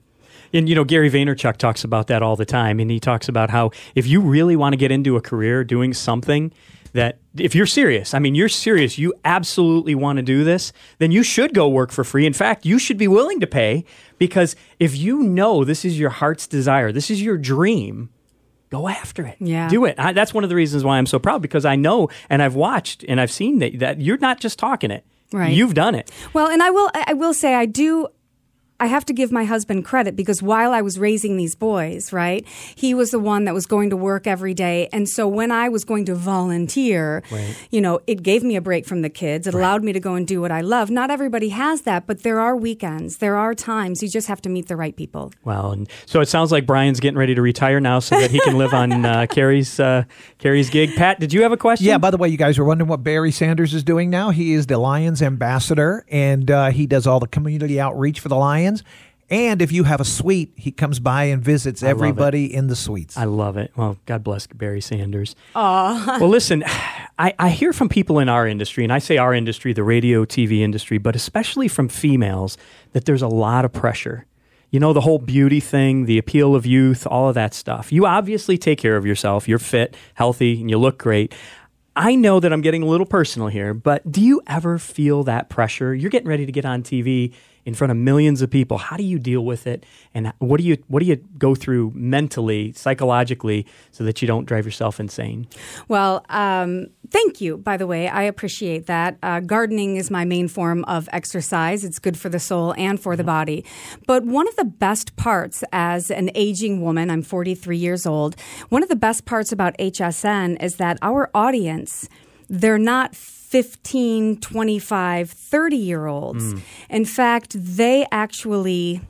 And 0.53 0.67
you 0.67 0.75
know, 0.75 0.83
Gary 0.83 1.09
Vaynerchuk 1.09 1.57
talks 1.57 1.83
about 1.83 2.07
that 2.07 2.21
all 2.21 2.35
the 2.35 2.45
time. 2.45 2.79
And 2.79 2.91
he 2.91 2.99
talks 2.99 3.27
about 3.27 3.49
how 3.49 3.71
if 3.95 4.05
you 4.05 4.21
really 4.21 4.55
want 4.55 4.73
to 4.73 4.77
get 4.77 4.91
into 4.91 5.15
a 5.15 5.21
career 5.21 5.63
doing 5.63 5.93
something 5.93 6.51
that 6.93 7.19
if 7.38 7.55
you're 7.55 7.65
serious, 7.65 8.13
I 8.13 8.19
mean, 8.19 8.36
you're 8.36 8.50
serious, 8.50 8.98
you 8.98 9.13
absolutely 9.24 9.95
want 9.95 10.17
to 10.17 10.24
do 10.24 10.43
this, 10.43 10.74
then 10.98 11.12
you 11.12 11.24
should 11.24 11.53
go 11.53 11.69
work 11.69 11.91
for 11.91 12.03
free. 12.03 12.25
In 12.25 12.33
fact, 12.33 12.65
you 12.65 12.79
should 12.79 12.98
be 12.98 13.07
willing 13.07 13.39
to 13.39 13.48
pay 13.48 13.86
because 14.17 14.55
if 14.79 14.95
you 14.98 15.24
know 15.24 15.63
this 15.63 15.86
is 15.86 15.98
your 15.98 16.10
heart's 16.10 16.48
desire, 16.48 16.91
this 16.91 17.10
is 17.10 17.21
your 17.21 17.38
dream, 17.38 18.10
go 18.69 18.88
after 18.88 19.25
it. 19.25 19.38
Yeah. 19.39 19.69
Do 19.69 19.86
it. 19.86 19.95
I, 19.98 20.13
that's 20.13 20.33
one 20.33 20.43
of 20.43 20.50
the 20.50 20.55
reasons 20.55 20.83
why 20.83 20.98
I'm 20.98 21.05
so 21.05 21.19
proud 21.19 21.41
because 21.41 21.65
I 21.65 21.75
know 21.75 22.10
and 22.29 22.41
I've 22.41 22.55
watched 22.55 23.05
and 23.07 23.21
I've 23.21 23.31
seen 23.31 23.60
that, 23.60 23.79
that 23.79 24.01
you're 24.01 24.17
not 24.17 24.39
just 24.39 24.60
talking 24.60 24.91
it. 24.91 25.05
Right. 25.33 25.53
You've 25.53 25.74
done 25.74 25.95
it. 25.95 26.12
Well, 26.33 26.48
and 26.48 26.62
I 26.62 26.71
will 26.71 26.91
I 26.93 27.13
will 27.13 27.33
say 27.33 27.55
I 27.55 27.65
do 27.65 28.07
I 28.81 28.88
have 28.88 29.05
to 29.05 29.13
give 29.13 29.31
my 29.31 29.43
husband 29.45 29.85
credit 29.85 30.15
because 30.15 30.41
while 30.41 30.73
I 30.73 30.81
was 30.81 30.97
raising 30.97 31.38
these 31.38 31.55
boys, 31.55 32.11
right, 32.11 32.45
he 32.75 32.93
was 32.93 33.11
the 33.11 33.19
one 33.19 33.45
that 33.45 33.53
was 33.53 33.65
going 33.67 33.91
to 33.91 33.95
work 33.95 34.25
every 34.25 34.55
day. 34.55 34.89
And 34.91 35.07
so 35.07 35.27
when 35.27 35.51
I 35.51 35.69
was 35.69 35.85
going 35.85 36.05
to 36.05 36.15
volunteer, 36.15 37.21
Right. 37.31 37.55
you 37.69 37.79
know, 37.79 38.00
it 38.07 38.23
gave 38.23 38.43
me 38.43 38.55
a 38.55 38.61
break 38.61 38.85
from 38.88 39.03
the 39.03 39.09
kids. 39.09 39.45
It 39.47 39.53
allowed 39.53 39.83
me 39.83 39.93
to 39.93 40.00
go 40.00 40.15
and 40.15 40.25
do 40.27 40.41
what 40.41 40.51
I 40.51 40.61
love. 40.61 40.89
Not 40.89 41.11
everybody 41.11 41.50
has 41.50 41.81
that, 41.83 42.07
but 42.07 42.23
there 42.23 42.39
are 42.39 42.55
weekends, 42.55 43.17
there 43.17 43.35
are 43.38 43.53
times. 43.53 44.01
You 44.01 44.09
just 44.09 44.27
have 44.27 44.41
to 44.41 44.50
meet 44.50 44.67
the 44.67 44.75
right 44.75 44.95
people. 44.95 45.31
Well, 45.43 45.71
and 45.71 45.88
so 46.07 46.19
it 46.19 46.27
sounds 46.27 46.51
like 46.51 46.65
Brian's 46.65 47.00
getting 47.00 47.17
ready 47.19 47.35
to 47.35 47.41
retire 47.41 47.79
now 47.79 48.00
so 48.00 48.19
that 48.19 48.31
he 48.31 48.39
can 48.39 48.57
live 48.57 48.73
on 48.73 49.05
uh, 49.05 49.27
Carrie's 49.29 49.79
uh, 49.79 50.05
Carrie's 50.39 50.69
gig. 50.71 50.95
Pat, 50.95 51.19
did 51.19 51.33
you 51.33 51.43
have 51.43 51.51
a 51.51 51.57
question? 51.57 51.85
Yeah, 51.85 52.00
by 52.00 52.09
the 52.09 52.17
way, 52.17 52.29
you 52.29 52.38
guys 52.38 52.57
were 52.57 52.65
wondering 52.65 52.89
what 52.89 53.03
Barry 53.03 53.31
Sanders 53.31 53.73
is 53.75 53.84
doing 53.84 54.10
now. 54.10 54.32
He 54.32 54.53
is 54.53 54.65
the 54.65 54.77
Lions 54.79 55.21
ambassador, 55.21 56.03
and 56.10 56.49
uh, 56.49 56.71
he 56.71 56.88
does 56.88 57.06
all 57.06 57.19
the 57.19 57.27
community 57.27 57.79
outreach 57.79 58.19
for 58.19 58.29
the 58.29 58.36
Lions. 58.36 58.70
And 59.31 59.62
if 59.62 59.71
you 59.71 59.86
have 59.86 60.01
a 60.01 60.05
suite, 60.05 60.51
he 60.57 60.71
comes 60.71 60.99
by 60.99 61.23
and 61.25 61.41
visits 61.41 61.81
everybody 61.84 62.53
in 62.53 62.67
the 62.67 62.75
suites. 62.75 63.17
I 63.17 63.23
love 63.23 63.55
it. 63.55 63.71
Well, 63.77 63.97
God 64.05 64.25
bless 64.25 64.45
Barry 64.45 64.81
Sanders. 64.81 65.38
Well, 66.19 66.27
listen, 66.27 66.65
I, 67.17 67.34
I 67.39 67.49
hear 67.49 67.71
from 67.71 67.88
people 67.88 68.19
in 68.19 68.27
our 68.27 68.45
industry, 68.45 68.84
and 68.84 68.91
I 68.91 68.99
say 68.99 69.15
our 69.17 69.34
industry, 69.34 69.71
the 69.71 69.86
radio, 69.86 70.25
TV 70.25 70.60
industry, 70.60 70.97
but 70.97 71.15
especially 71.15 71.69
from 71.69 71.88
females, 71.88 72.57
that 72.91 73.05
there's 73.05 73.21
a 73.21 73.29
lot 73.29 73.63
of 73.63 73.71
pressure. 73.71 74.25
You 74.69 74.81
know, 74.81 74.91
the 74.91 75.01
whole 75.01 75.19
beauty 75.19 75.62
thing, 75.62 76.05
the 76.05 76.17
appeal 76.17 76.53
of 76.53 76.65
youth, 76.65 77.07
all 77.07 77.29
of 77.29 77.36
that 77.36 77.53
stuff. 77.53 77.89
You 77.91 78.05
obviously 78.05 78.57
take 78.57 78.79
care 78.79 78.97
of 78.97 79.05
yourself. 79.05 79.47
You're 79.47 79.60
fit, 79.60 79.95
healthy, 80.15 80.60
and 80.60 80.69
you 80.69 80.77
look 80.77 80.97
great. 80.97 81.34
I 81.95 82.15
know 82.15 82.41
that 82.41 82.51
I'm 82.51 82.62
getting 82.62 82.84
a 82.84 82.86
little 82.86 83.05
personal 83.05 83.47
here, 83.47 83.73
but 83.73 84.10
do 84.12 84.21
you 84.21 84.41
ever 84.47 84.77
feel 84.77 85.23
that 85.23 85.49
pressure? 85.49 85.95
You're 85.95 86.10
getting 86.10 86.29
ready 86.29 86.45
to 86.45 86.51
get 86.51 86.65
on 86.65 86.84
TV 86.84 87.34
in 87.65 87.74
front 87.74 87.91
of 87.91 87.97
millions 87.97 88.41
of 88.41 88.50
people. 88.50 88.78
How 88.78 88.97
do 88.97 89.04
you 89.04 89.19
deal 89.19 89.45
with 89.45 89.67
it? 89.67 89.86
And 90.13 90.34
what 90.39 90.60
do 90.60 90.63
you 90.65 90.78
what 90.88 91.02
do 91.02 91.06
you 91.06 91.17
go 91.38 91.56
through 91.56 91.91
mentally, 91.95 92.74
psychologically, 92.74 93.65
so 93.91 94.04
that 94.04 94.21
you 94.21 94.28
don't 94.28 94.45
drive 94.45 94.65
yourself 94.65 95.00
insane? 95.00 95.47
Well, 95.88 96.26
um, 96.30 96.88
thank 97.10 97.41
you, 97.41 97.58
by 97.58 97.78
the 97.78 97.88
way. 97.88 98.08
I 98.08 98.24
appreciate 98.24 98.88
that. 98.88 99.17
Uh, 99.21 99.39
gardening 99.39 99.97
is 99.97 100.10
my 100.10 100.26
main 100.26 100.47
form 100.47 100.84
of 100.86 101.08
exercise. 101.12 101.84
It's 101.84 102.00
good 102.00 102.17
for 102.17 102.30
the 102.30 102.39
soul 102.39 102.74
and 102.78 103.00
for 103.00 103.15
the 103.15 103.24
body. 103.24 103.65
But 104.08 104.24
one 104.26 104.47
of 104.47 104.56
the 104.56 104.65
best 104.65 105.15
parts 105.15 105.63
as 105.71 106.10
an 106.12 106.32
aging 106.36 106.82
woman, 106.82 107.10
I'm 107.10 107.21
43 107.21 107.78
years 107.78 108.06
old, 108.06 108.36
one 108.69 108.84
of 108.84 108.89
the 108.89 108.95
best 108.95 109.26
parts 109.26 109.52
about 109.52 109.78
HSN 109.78 110.62
is 110.62 110.78
that 110.78 110.97
our 111.02 111.30
audience, 111.34 112.10
they're 112.50 112.78
not 112.78 113.15
15, 113.51 114.39
25, 114.39 115.29
30 115.29 115.75
year 115.75 116.07
olds. 116.07 116.53
Mm. 116.53 116.61
In 116.89 117.05
fact, 117.05 117.53
they 117.53 118.05
actually 118.09 119.01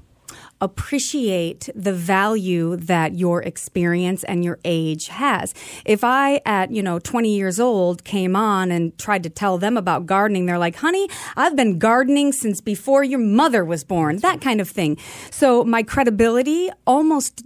appreciate 0.59 1.69
the 1.75 1.93
value 1.93 2.75
that 2.75 3.13
your 3.13 3.43
experience 3.43 4.23
and 4.23 4.43
your 4.43 4.57
age 4.65 5.09
has. 5.09 5.53
If 5.85 6.03
I 6.03 6.41
at, 6.43 6.71
you 6.71 6.81
know, 6.81 6.97
20 6.97 7.35
years 7.35 7.59
old 7.59 8.03
came 8.03 8.35
on 8.35 8.71
and 8.71 8.97
tried 8.97 9.21
to 9.23 9.29
tell 9.29 9.59
them 9.59 9.77
about 9.77 10.07
gardening, 10.07 10.47
they're 10.47 10.57
like, 10.57 10.77
"Honey, 10.77 11.07
I've 11.37 11.55
been 11.55 11.77
gardening 11.77 12.31
since 12.31 12.61
before 12.61 13.03
your 13.03 13.19
mother 13.19 13.63
was 13.63 13.83
born." 13.83 14.17
That 14.17 14.41
kind 14.41 14.59
of 14.59 14.67
thing. 14.67 14.97
So 15.29 15.63
my 15.63 15.83
credibility 15.83 16.69
almost 16.87 17.43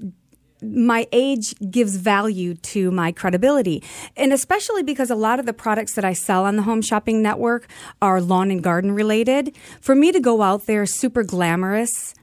my 0.62 1.08
age 1.12 1.54
gives 1.70 1.96
value 1.96 2.56
to 2.56 2.92
my 2.92 3.12
credibility. 3.12 3.84
And 4.16 4.34
especially 4.34 4.84
because 4.84 5.10
a 5.10 5.16
lot 5.16 5.40
of 5.40 5.46
the 5.46 5.54
products 5.54 5.96
that 5.96 6.06
I 6.06 6.14
sell 6.14 6.46
on 6.46 6.56
the 6.56 6.64
Home 6.64 6.82
Shopping 6.82 7.22
Network 7.22 7.68
are 8.02 8.22
lawn 8.22 8.52
and 8.52 8.64
garden 8.64 8.92
related. 8.92 9.56
For 9.82 9.96
me 9.96 10.12
to 10.12 10.20
go 10.20 10.42
out 10.42 10.66
there 10.66 10.86
super 10.86 11.24
glamorous 11.24 12.14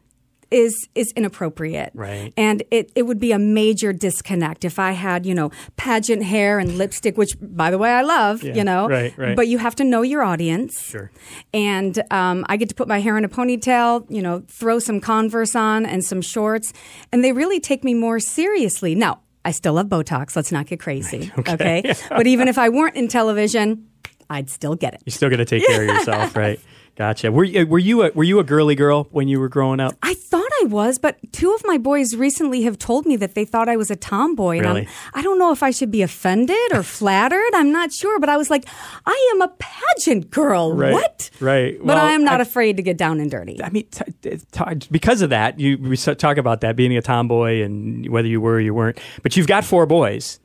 is 0.52 0.88
is 0.94 1.12
inappropriate. 1.16 1.90
Right. 1.94 2.32
And 2.36 2.62
it, 2.70 2.92
it 2.94 3.02
would 3.02 3.18
be 3.18 3.32
a 3.32 3.38
major 3.38 3.92
disconnect 3.92 4.64
if 4.64 4.78
I 4.78 4.92
had, 4.92 5.24
you 5.26 5.34
know, 5.34 5.50
pageant 5.76 6.22
hair 6.22 6.58
and 6.58 6.76
lipstick, 6.78 7.16
which 7.16 7.32
by 7.40 7.70
the 7.70 7.78
way 7.78 7.90
I 7.90 8.02
love, 8.02 8.42
Yeah, 8.42 8.54
you 8.54 8.64
know. 8.64 8.88
right, 8.88 9.16
right. 9.16 9.34
But 9.36 9.48
you 9.48 9.58
have 9.58 9.74
to 9.76 9.84
know 9.84 10.02
your 10.02 10.22
audience. 10.22 10.80
Sure. 10.82 11.10
And 11.54 12.02
um, 12.10 12.44
I 12.48 12.56
get 12.56 12.68
to 12.68 12.74
put 12.74 12.88
my 12.88 13.00
hair 13.00 13.16
in 13.18 13.24
a 13.24 13.28
ponytail, 13.28 14.06
you 14.10 14.22
know, 14.22 14.42
throw 14.48 14.78
some 14.78 15.00
Converse 15.00 15.54
on 15.56 15.86
and 15.86 16.04
some 16.04 16.20
shorts, 16.22 16.72
and 17.12 17.24
they 17.24 17.32
really 17.32 17.60
take 17.60 17.82
me 17.84 17.94
more 17.94 18.20
seriously. 18.20 18.94
Now, 18.94 19.20
I 19.44 19.50
still 19.50 19.72
love 19.74 19.86
Botox. 19.86 20.36
Let's 20.36 20.52
not 20.52 20.66
get 20.66 20.78
crazy. 20.80 21.32
okay. 21.36 21.82
but 22.08 22.26
even 22.26 22.46
if 22.48 22.58
I 22.58 22.68
weren't 22.68 22.94
in 22.96 23.08
television, 23.08 23.88
I'd 24.30 24.48
still 24.48 24.74
get 24.76 24.94
it. 24.94 25.02
You 25.04 25.12
still 25.12 25.28
got 25.30 25.36
to 25.36 25.44
take 25.44 25.66
care 25.66 25.82
of 25.82 25.88
yourself, 25.88 26.36
right? 26.44 26.60
Gotcha. 26.94 27.32
Were 27.32 27.44
you, 27.44 27.66
were 27.66 27.78
you 27.78 28.02
a 28.02 28.10
were 28.12 28.22
you 28.22 28.38
a 28.38 28.44
girly 28.44 28.74
girl 28.74 29.08
when 29.12 29.26
you 29.26 29.40
were 29.40 29.48
growing 29.48 29.80
up? 29.80 29.94
I 30.02 30.12
thought 30.12 30.50
I 30.62 30.66
was, 30.66 30.98
but 30.98 31.16
two 31.32 31.54
of 31.54 31.62
my 31.64 31.78
boys 31.78 32.14
recently 32.14 32.62
have 32.64 32.78
told 32.78 33.06
me 33.06 33.16
that 33.16 33.34
they 33.34 33.46
thought 33.46 33.66
I 33.66 33.76
was 33.76 33.90
a 33.90 33.96
tomboy. 33.96 34.58
And 34.58 34.66
Really? 34.66 34.80
I'm, 34.82 34.88
I 35.14 35.22
don't 35.22 35.38
know 35.38 35.52
if 35.52 35.62
I 35.62 35.70
should 35.70 35.90
be 35.90 36.02
offended 36.02 36.58
or 36.74 36.82
flattered. 36.98 37.50
I'm 37.54 37.72
not 37.72 37.92
sure, 37.92 38.20
but 38.20 38.28
I 38.28 38.36
was 38.36 38.50
like, 38.50 38.66
I 39.06 39.32
am 39.34 39.40
a 39.40 39.48
pageant 39.58 40.30
girl. 40.30 40.74
Right, 40.74 40.92
What? 40.92 41.30
right. 41.40 41.78
But 41.78 41.86
Well, 41.86 41.98
I 42.06 42.12
am 42.12 42.24
not 42.24 42.40
I- 42.40 42.42
afraid 42.42 42.76
to 42.76 42.82
get 42.82 42.98
down 42.98 43.20
and 43.20 43.30
dirty. 43.30 43.62
I 43.62 43.70
mean, 43.70 43.86
t- 43.90 44.04
t- 44.20 44.36
t- 44.52 44.88
because 44.90 45.22
of 45.22 45.30
that, 45.30 45.58
you 45.58 45.78
we 45.78 45.96
talk 45.96 46.36
about 46.36 46.60
that 46.60 46.76
being 46.76 46.94
a 46.94 47.00
tomboy 47.00 47.62
and 47.62 48.06
whether 48.10 48.28
you 48.28 48.40
were 48.42 48.56
or 48.56 48.60
you 48.60 48.74
weren't. 48.74 49.00
But 49.22 49.34
you've 49.34 49.46
got 49.46 49.64
four 49.64 49.86
boys. 49.86 50.40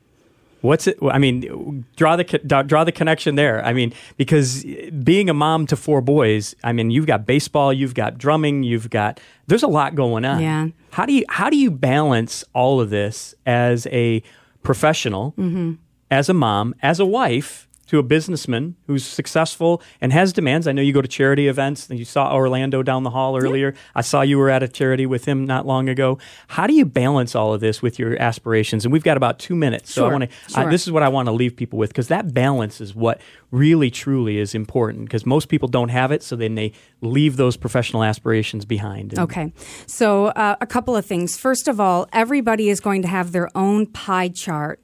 What's 0.60 0.86
it? 0.88 0.98
I 1.02 1.18
mean, 1.18 1.84
draw 1.96 2.16
the 2.16 2.24
draw 2.24 2.82
the 2.84 2.90
connection 2.92 3.36
there. 3.36 3.64
I 3.64 3.72
mean, 3.72 3.92
because 4.16 4.64
being 5.04 5.30
a 5.30 5.34
mom 5.34 5.66
to 5.68 5.76
four 5.76 6.00
boys, 6.00 6.54
I 6.64 6.72
mean, 6.72 6.90
you've 6.90 7.06
got 7.06 7.26
baseball, 7.26 7.72
you've 7.72 7.94
got 7.94 8.18
drumming, 8.18 8.64
you've 8.64 8.90
got 8.90 9.20
there's 9.46 9.62
a 9.62 9.68
lot 9.68 9.94
going 9.94 10.24
on. 10.24 10.40
Yeah. 10.42 10.68
How 10.90 11.06
do 11.06 11.12
you 11.12 11.24
how 11.28 11.48
do 11.48 11.56
you 11.56 11.70
balance 11.70 12.44
all 12.54 12.80
of 12.80 12.90
this 12.90 13.34
as 13.46 13.86
a 13.92 14.22
professional, 14.64 15.32
Mm-hmm. 15.38 15.74
as 16.10 16.28
a 16.28 16.34
mom, 16.34 16.74
as 16.82 16.98
a 16.98 17.06
wife? 17.06 17.67
To 17.88 17.98
a 17.98 18.02
businessman 18.02 18.76
who's 18.86 19.04
successful 19.04 19.82
and 20.00 20.12
has 20.12 20.32
demands. 20.32 20.66
I 20.66 20.72
know 20.72 20.82
you 20.82 20.92
go 20.92 21.00
to 21.02 21.08
charity 21.08 21.48
events. 21.48 21.88
And 21.88 21.98
you 21.98 22.04
saw 22.04 22.34
Orlando 22.34 22.82
down 22.82 23.02
the 23.02 23.10
hall 23.10 23.36
earlier. 23.36 23.74
I 23.94 24.02
saw 24.02 24.20
you 24.20 24.38
were 24.38 24.50
at 24.50 24.62
a 24.62 24.68
charity 24.68 25.06
with 25.06 25.24
him 25.24 25.46
not 25.46 25.66
long 25.66 25.88
ago. 25.88 26.18
How 26.48 26.66
do 26.66 26.74
you 26.74 26.84
balance 26.84 27.34
all 27.34 27.54
of 27.54 27.60
this 27.60 27.80
with 27.80 27.98
your 27.98 28.20
aspirations? 28.20 28.84
And 28.84 28.92
we've 28.92 29.02
got 29.02 29.16
about 29.16 29.38
two 29.38 29.56
minutes, 29.56 29.92
so 29.92 30.06
I 30.06 30.12
want 30.12 30.24
to. 30.24 30.50
sure. 30.50 30.70
this 30.70 30.86
is 30.86 30.92
what 30.92 31.02
I 31.02 31.08
want 31.08 31.26
to 31.26 31.32
leave 31.32 31.56
people 31.56 31.78
with 31.78 31.90
because 31.90 32.08
that 32.08 32.34
balance 32.34 32.80
is 32.80 32.94
what 32.94 33.20
really 33.50 33.90
truly 33.90 34.38
is 34.38 34.54
important. 34.54 35.06
Because 35.06 35.24
most 35.24 35.48
people 35.48 35.68
don't 35.68 35.88
have 35.88 36.12
it, 36.12 36.22
so 36.22 36.36
then 36.36 36.54
they 36.56 36.72
leave 37.00 37.36
those 37.36 37.56
professional 37.56 38.04
aspirations 38.04 38.64
behind. 38.66 39.12
And- 39.12 39.20
Okay. 39.20 39.52
So, 39.86 40.26
uh, 40.26 40.56
a 40.60 40.66
couple 40.66 40.94
of 40.96 41.06
things. 41.06 41.36
First 41.38 41.68
of 41.68 41.80
all, 41.80 42.06
everybody 42.12 42.68
is 42.68 42.80
going 42.80 43.02
to 43.02 43.08
have 43.08 43.32
their 43.32 43.48
own 43.56 43.86
pie 43.86 44.28
chart 44.28 44.80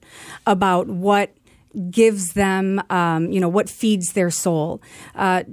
about 0.46 0.86
what 0.88 1.30
gives 1.90 2.32
them, 2.32 2.82
um, 2.90 3.30
you 3.30 3.40
know, 3.40 3.48
what 3.48 3.68
feeds 3.68 4.12
their 4.12 4.30
soul. 4.30 4.82
Uh, 5.14 5.44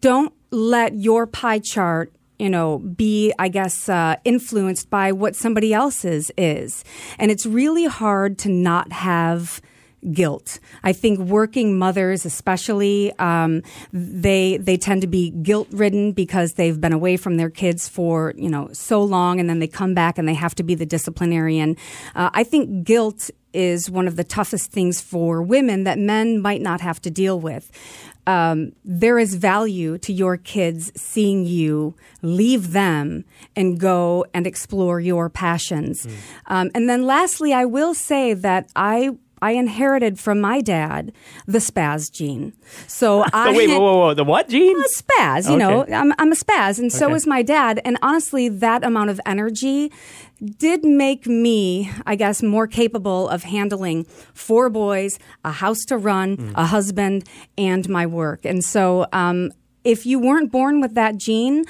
don't 0.00 0.32
let 0.50 0.94
your 0.94 1.26
pie 1.26 1.58
chart 1.58 2.12
you 2.38 2.50
know 2.50 2.78
be 2.78 3.32
i 3.38 3.48
guess 3.48 3.88
uh, 3.88 4.16
influenced 4.24 4.90
by 4.90 5.12
what 5.12 5.36
somebody 5.36 5.72
else's 5.72 6.32
is 6.36 6.84
and 7.18 7.30
it's 7.30 7.46
really 7.46 7.86
hard 7.86 8.38
to 8.38 8.48
not 8.48 8.92
have 8.92 9.60
guilt. 10.12 10.58
I 10.82 10.92
think 10.92 11.18
working 11.18 11.78
mothers, 11.78 12.26
especially, 12.26 13.12
um, 13.18 13.62
they 13.92 14.58
they 14.58 14.76
tend 14.76 15.00
to 15.02 15.06
be 15.06 15.30
guilt 15.30 15.68
ridden 15.70 16.12
because 16.12 16.54
they've 16.54 16.80
been 16.80 16.92
away 16.92 17.16
from 17.16 17.36
their 17.36 17.50
kids 17.50 17.88
for 17.88 18.34
you 18.36 18.48
know 18.48 18.68
so 18.72 19.02
long, 19.02 19.40
and 19.40 19.48
then 19.48 19.58
they 19.58 19.68
come 19.68 19.94
back 19.94 20.18
and 20.18 20.28
they 20.28 20.34
have 20.34 20.54
to 20.56 20.62
be 20.62 20.74
the 20.74 20.86
disciplinarian. 20.86 21.76
Uh, 22.14 22.30
I 22.32 22.44
think 22.44 22.84
guilt 22.84 23.30
is 23.54 23.90
one 23.90 24.06
of 24.08 24.16
the 24.16 24.24
toughest 24.24 24.70
things 24.72 25.00
for 25.00 25.42
women 25.42 25.84
that 25.84 25.98
men 25.98 26.40
might 26.42 26.60
not 26.60 26.80
have 26.80 27.00
to 27.02 27.10
deal 27.10 27.38
with. 27.40 27.70
Um, 28.26 28.72
there 28.84 29.18
is 29.18 29.34
value 29.34 29.98
to 29.98 30.12
your 30.12 30.38
kids 30.38 30.90
seeing 30.96 31.44
you 31.44 31.94
leave 32.22 32.72
them 32.72 33.24
and 33.54 33.78
go 33.78 34.24
and 34.32 34.46
explore 34.46 34.98
your 34.98 35.28
passions. 35.28 36.06
Um, 36.46 36.70
and 36.74 36.88
then 36.88 37.02
lastly, 37.04 37.52
I 37.52 37.66
will 37.66 37.92
say 37.94 38.32
that 38.34 38.70
I 38.74 39.10
I 39.42 39.50
inherited 39.50 40.18
from 40.18 40.40
my 40.40 40.62
dad 40.62 41.12
the 41.46 41.58
spaz 41.58 42.10
gene. 42.10 42.54
So 42.86 43.26
I 43.34 43.52
wait, 43.54 43.68
whoa, 43.68 43.78
whoa, 43.78 43.98
whoa! 43.98 44.14
The 44.14 44.24
what, 44.24 44.48
Gene? 44.48 44.74
a 44.74 44.88
spaz, 45.02 45.50
you 45.50 45.58
know, 45.58 45.84
I'm, 45.92 46.14
I'm 46.18 46.32
a 46.32 46.36
spaz, 46.36 46.78
and 46.78 46.90
so 46.90 47.06
Okay. 47.08 47.16
is 47.16 47.26
my 47.26 47.42
dad. 47.42 47.78
And 47.84 47.98
honestly, 48.00 48.48
that 48.48 48.82
amount 48.84 49.10
of 49.10 49.20
energy 49.26 49.92
did 50.42 50.84
make 50.84 51.26
me, 51.26 51.90
I 52.06 52.16
guess, 52.16 52.42
more 52.42 52.66
capable 52.66 53.28
of 53.28 53.44
handling 53.44 54.04
four 54.34 54.68
boys, 54.70 55.18
a 55.44 55.52
house 55.52 55.84
to 55.86 55.96
run, 55.96 56.36
Mm. 56.36 56.52
a 56.54 56.66
husband, 56.66 57.24
and 57.56 57.88
my 57.88 58.06
work. 58.06 58.44
And 58.44 58.62
so, 58.64 59.06
um, 59.12 59.52
if 59.84 60.06
you 60.06 60.18
weren't 60.18 60.50
born 60.50 60.80
with 60.80 60.94
that 60.94 61.16
gene, 61.18 61.64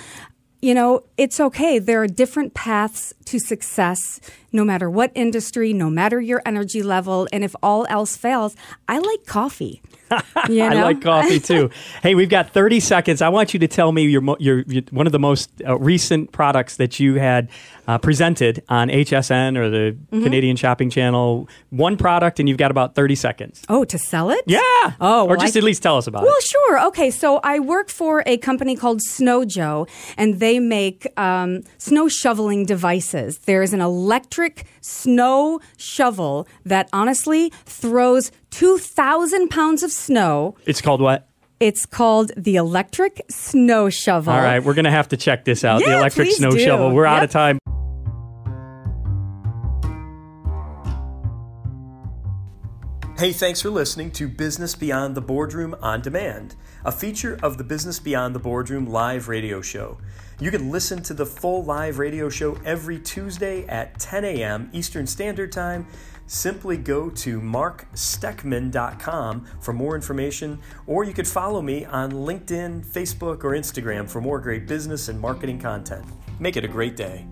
you 0.63 0.73
know, 0.75 1.03
it's 1.19 1.41
okay. 1.41 1.79
There 1.79 2.01
are 2.03 2.07
different 2.07 2.55
paths 2.55 3.13
to 3.27 3.39
success, 3.39 4.21
no 4.53 4.65
matter 4.65 4.89
what 4.91 5.11
industry, 5.15 5.73
no 5.73 5.91
matter 5.91 6.21
your 6.21 6.43
energy 6.47 6.83
level. 6.83 7.27
And 7.33 7.43
if 7.45 7.55
all 7.63 7.87
else 7.89 8.17
fails, 8.17 8.55
I 8.89 8.99
like 8.99 9.27
coffee. 9.27 9.83
You 10.49 10.63
I 10.63 10.75
like 10.83 11.01
coffee 11.03 11.41
too. 11.41 11.71
hey, 12.03 12.15
we've 12.15 12.29
got 12.29 12.51
30 12.51 12.79
seconds. 12.79 13.21
I 13.23 13.31
want 13.31 13.53
you 13.55 13.59
to 13.61 13.67
tell 13.67 13.91
me 13.91 14.03
your, 14.05 14.23
your, 14.39 14.61
your 14.69 14.83
one 14.91 15.07
of 15.07 15.13
the 15.13 15.19
most 15.19 15.51
uh, 15.67 15.77
recent 15.79 16.31
products 16.31 16.77
that 16.77 17.01
you 17.01 17.15
had 17.15 17.49
uh, 17.89 17.99
presented 17.99 18.63
on 18.69 18.89
HSN 18.91 19.57
or 19.57 19.71
the 19.71 19.85
Mm-hmm. 19.95 20.23
Canadian 20.23 20.57
Shopping 20.57 20.91
Channel. 20.91 21.49
One 21.71 21.97
product, 21.97 22.39
and 22.39 22.49
you've 22.49 22.59
got 22.59 22.71
about 22.71 22.95
30 22.95 23.15
seconds. 23.17 23.63
Oh, 23.69 23.85
to 23.85 23.99
sell 23.99 24.31
it? 24.31 24.43
Yeah. 24.47 24.61
Oh, 25.01 25.27
or 25.29 25.37
just 25.37 25.57
at 25.57 25.63
least 25.63 25.83
tell 25.83 25.97
us 25.97 26.07
about 26.07 26.23
Well, 26.23 26.31
it. 26.31 26.35
Well, 26.35 26.41
sure. 26.41 26.87
Okay, 26.89 27.11
so 27.11 27.41
I 27.43 27.59
work 27.59 27.89
for 27.91 28.23
a 28.27 28.37
company 28.37 28.77
called 28.77 29.03
Snow 29.03 29.45
Joe, 29.45 29.87
and 30.17 30.39
they 30.41 30.59
make 30.61 31.07
um, 31.19 31.63
snow 31.79 32.09
shoveling 32.09 32.65
devices. 32.67 33.14
There's 33.15 33.73
an 33.73 33.81
electric 33.81 34.67
snow 34.81 35.61
shovel 35.77 36.49
that 36.65 36.89
honestly 36.93 37.51
throws 37.65 38.33
2,000 38.51 39.49
pounds 39.49 39.83
of 39.83 39.93
snow. 39.93 40.57
It's 40.67 40.81
called 40.81 41.01
what? 41.01 41.29
It's 41.61 41.87
called 41.87 42.33
the 42.37 42.57
electric 42.57 43.23
snow 43.31 43.89
shovel. 43.89 44.33
All 44.33 44.41
right, 44.41 44.63
we're 44.63 44.75
going 44.75 44.85
to 44.87 44.91
have 44.91 45.09
to 45.09 45.17
check 45.17 45.45
this 45.45 45.65
out. 45.65 45.79
the 45.81 45.97
electric 45.97 46.33
snow 46.33 46.51
do. 46.51 46.59
shovel. 46.59 46.93
We're 46.93 47.07
out 47.07 47.23
of 47.23 47.31
time. 47.31 47.59
Hey, 53.17 53.33
thanks 53.33 53.63
for 53.63 53.71
listening 53.71 54.11
to 54.11 54.27
Business 54.29 54.75
Beyond 54.75 55.15
the 55.15 55.21
Boardroom 55.21 55.77
on 55.81 56.03
Demand, 56.03 56.57
a 56.85 56.91
feature 56.91 57.39
of 57.45 57.59
the 57.59 57.65
Business 57.65 58.01
Beyond 58.01 58.35
the 58.35 58.41
Boardroom 58.41 58.87
live 58.87 59.29
radio 59.29 59.63
show. 59.63 59.99
You 60.41 60.51
can 60.51 60.71
listen 60.71 61.03
to 61.05 61.15
the 61.15 61.25
full 61.25 61.65
live 61.65 61.99
radio 61.99 62.29
show 62.29 62.59
every 62.65 62.99
Tuesday 62.99 63.65
at 63.67 63.99
10 64.01 64.25
a.m. 64.25 64.69
Eastern 64.73 65.07
Standard 65.07 65.53
Time. 65.53 65.87
Simply 66.27 66.77
go 66.77 67.11
to 67.11 67.41
marksteckman.com 67.41 69.47
for 69.61 69.73
more 69.73 69.95
information, 69.95 70.59
or 70.87 71.05
you 71.05 71.13
could 71.13 71.29
follow 71.29 71.63
me 71.63 71.85
on 71.85 72.11
LinkedIn, 72.11 72.85
Facebook, 72.85 73.45
or 73.45 73.51
Instagram 73.51 74.09
for 74.09 74.21
more 74.21 74.41
great 74.41 74.67
business 74.67 75.09
and 75.09 75.21
marketing 75.21 75.59
content. 75.59 76.05
Make 76.41 76.57
it 76.57 76.65
a 76.65 76.69
great 76.69 76.97
day. 76.97 77.27